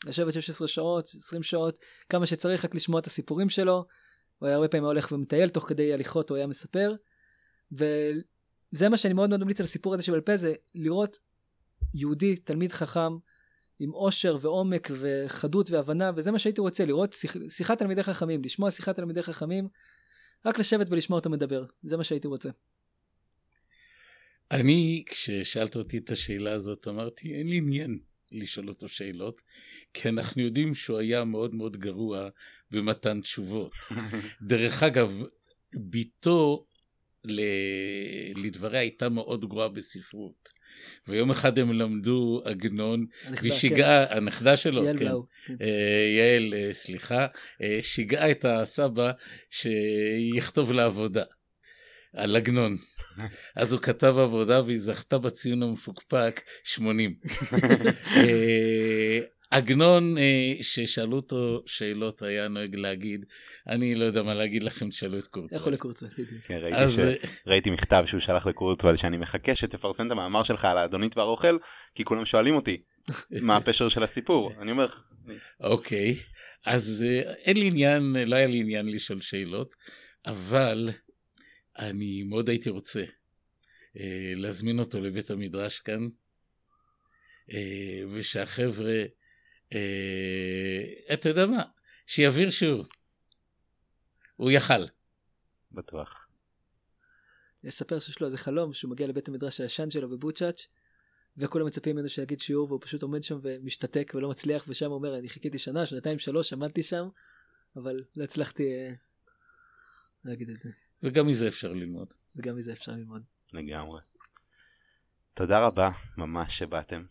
[0.06, 1.78] לשבת 16 שעות, 20 שעות,
[2.09, 3.84] כמה שצריך רק לשמוע את הסיפורים שלו.
[4.38, 6.94] הוא היה הרבה פעמים הולך ומטייל תוך כדי הליכות, הוא היה מספר.
[7.72, 11.18] וזה מה שאני מאוד מאוד ממליץ על הסיפור הזה שבעל פה, זה לראות
[11.94, 13.12] יהודי, תלמיד חכם,
[13.81, 18.70] עם עושר ועומק וחדות והבנה, וזה מה שהייתי רוצה, לראות שיח, שיחת תלמידי חכמים, לשמוע
[18.70, 19.68] שיחת תלמידי חכמים,
[20.47, 22.51] רק לשבת ולשמוע אותו מדבר, זה מה שהייתי רוצה.
[24.51, 27.99] אני, כששאלת אותי את השאלה הזאת, אמרתי, אין לי עניין
[28.33, 29.43] לשאול אותו שאלות,
[29.95, 32.29] כי אנחנו יודעים שהוא היה מאוד מאוד גרוע
[32.70, 33.72] במתן תשובות.
[34.49, 35.22] דרך אגב,
[35.72, 36.66] ביתו
[37.29, 40.59] שלדבריה הייתה מאוד גרועה בספרות.
[41.09, 43.07] ויום אחד הם למדו עגנון,
[43.41, 44.87] והיא שיגעה, הנכדה שלו, כן.
[44.87, 45.26] יעל כן, בלאו.
[45.47, 45.55] כן.
[45.61, 45.68] אה,
[46.18, 47.26] יעל, אה, סליחה,
[47.62, 49.11] אה, שיגעה את הסבא
[49.51, 51.24] שיכתוב לה עבודה
[52.12, 52.76] על עגנון.
[53.57, 57.14] אז הוא כתב עבודה והיא זכתה בציון המפוקפק 80.
[59.51, 63.24] עגנון, אה, ששאלו אותו שאלות, היה נוהג להגיד,
[63.68, 65.64] אני לא יודע מה להגיד לכם, תשאלו את איך קורצווייל.
[65.64, 66.44] הוא לקורצווייל, בדיוק.
[66.44, 66.99] כן, ראיתי, אז ש...
[66.99, 67.14] אה,
[67.46, 71.59] ראיתי מכתב שהוא שלח לקורצוול שאני מחכה שתפרסם את המאמר שלך על האדונית והרוכל
[71.94, 72.82] כי כולם שואלים אותי
[73.30, 74.86] מה הפשר של הסיפור אני אומר
[75.61, 76.14] אוקיי,
[76.64, 79.74] אז אה, אין לי עניין, לא היה לי עניין לשאול שאלות,
[80.26, 80.90] אבל
[81.78, 83.05] אני מאוד הייתי רוצה
[83.96, 86.09] אה, להזמין אותו לבית המדרש כאן,
[87.53, 89.05] אה, ושהחבר'ה,
[89.72, 91.62] אה, אתה יודע מה,
[92.06, 92.84] שיעביר שיעור.
[94.36, 94.86] הוא יכל.
[95.72, 96.28] בטוח.
[97.64, 100.68] לספר שיש לו איזה חלום שהוא מגיע לבית המדרש הישן שלו בבוצ'אץ'
[101.36, 105.18] וכולם מצפים ממנו שיגיד שיעור והוא פשוט עומד שם ומשתתק ולא מצליח ושם הוא אומר
[105.18, 107.08] אני חיכיתי שנה שנתיים שלוש עמדתי שם
[107.76, 108.92] אבל לא הצלחתי אה,
[110.24, 110.70] להגיד את זה
[111.02, 112.14] וגם מזה אפשר ללמוד.
[112.36, 113.22] וגם מזה אפשר ללמוד.
[113.52, 114.00] לגמרי.
[115.34, 117.04] תודה רבה ממש שבאתם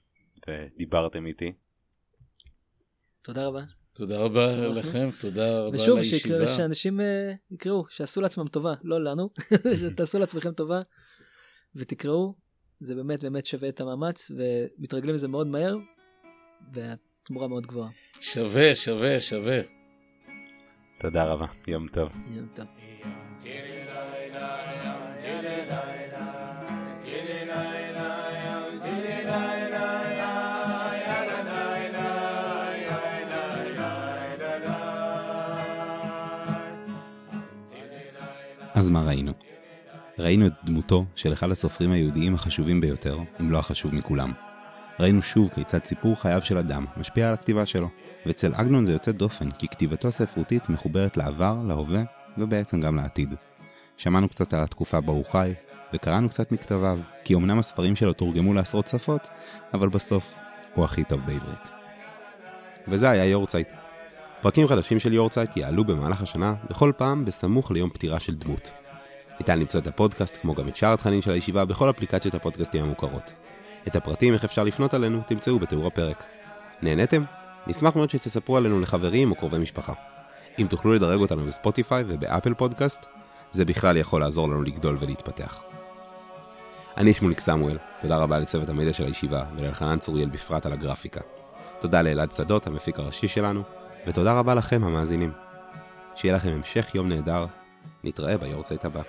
[0.47, 1.53] ודיברתם איתי.
[3.28, 3.61] תודה רבה.
[3.93, 4.57] תודה רבה.
[4.57, 6.19] לכם, תודה רבה ושוב לישיבה.
[6.19, 9.30] שיקרה, שאנשים אה, יקראו שעשו לעצמם טובה לא לנו
[9.80, 10.82] שתעשו לעצמכם טובה
[11.75, 12.36] ותקראו
[12.80, 15.78] זה באמת באמת שווה את המאמץ ומתרגלים לזה מאוד מהר
[16.73, 17.89] והתמורה מאוד גבוהה.
[18.21, 19.59] שווה, שווה, שווה.
[20.99, 21.45] תודה רבה.
[21.67, 22.09] יום טוב.
[22.36, 22.65] יום טוב.
[38.78, 39.32] אז מה ראינו?
[40.19, 44.32] ראינו את דמותו של אחד הסופרים היהודיים החשובים ביותר, אם לא החשוב מכולם.
[44.99, 47.89] ראינו שוב כיצד סיפור חייו של אדם משפיע על הכתיבה שלו,
[48.25, 52.03] ואצל עגנון זה יוצא דופן, כי כתיבתו הספרותית מחוברת לעבר, להווה,
[52.38, 53.34] ובעצם גם לעתיד.
[53.97, 55.53] שמענו קצת על התקופה בה הוא חי,
[55.93, 59.28] וקראנו קצת מכתביו, כי אמנם הספרים שלו תורגמו לעשרות שפות,
[59.73, 60.34] אבל בסוף
[60.75, 61.71] הוא הכי טוב בעברית.
[62.88, 63.67] וזה היה יורצייט.
[64.41, 68.71] פרקים חדשים של יורצייט יעלו במהלך השנה, בכל פעם בסמוך ליום פטירה של דמות.
[69.39, 73.33] ניתן למצוא את הפודקאסט, כמו גם את שאר התכנים של הישיבה, בכל אפליקציות הפודקאסטים המוכרות.
[73.88, 76.23] את הפרטים איך אפשר לפנות עלינו תמצאו בתיאור הפרק.
[76.81, 77.23] נהניתם?
[77.67, 79.93] נשמח מאוד שתספרו עלינו לחברים או קרובי משפחה.
[80.59, 83.05] אם תוכלו לדרג אותנו בספוטיפיי ובאפל פודקאסט,
[83.51, 85.63] זה בכלל יכול לעזור לנו לגדול ולהתפתח.
[86.97, 91.21] אני שמוליק סמואל, תודה רבה לצוות המדיה של הישיבה ולאלחנן צוריאל בפרט על הגרפיקה.
[91.79, 93.63] תודה לאלעד שדות, המפיק הראשי שלנו,
[94.07, 95.31] ותודה רבה לכם המאזינים.
[96.15, 97.45] שיהיה לכם המשך יום נהדר,
[98.03, 99.01] נתראה ביורצייט הבא.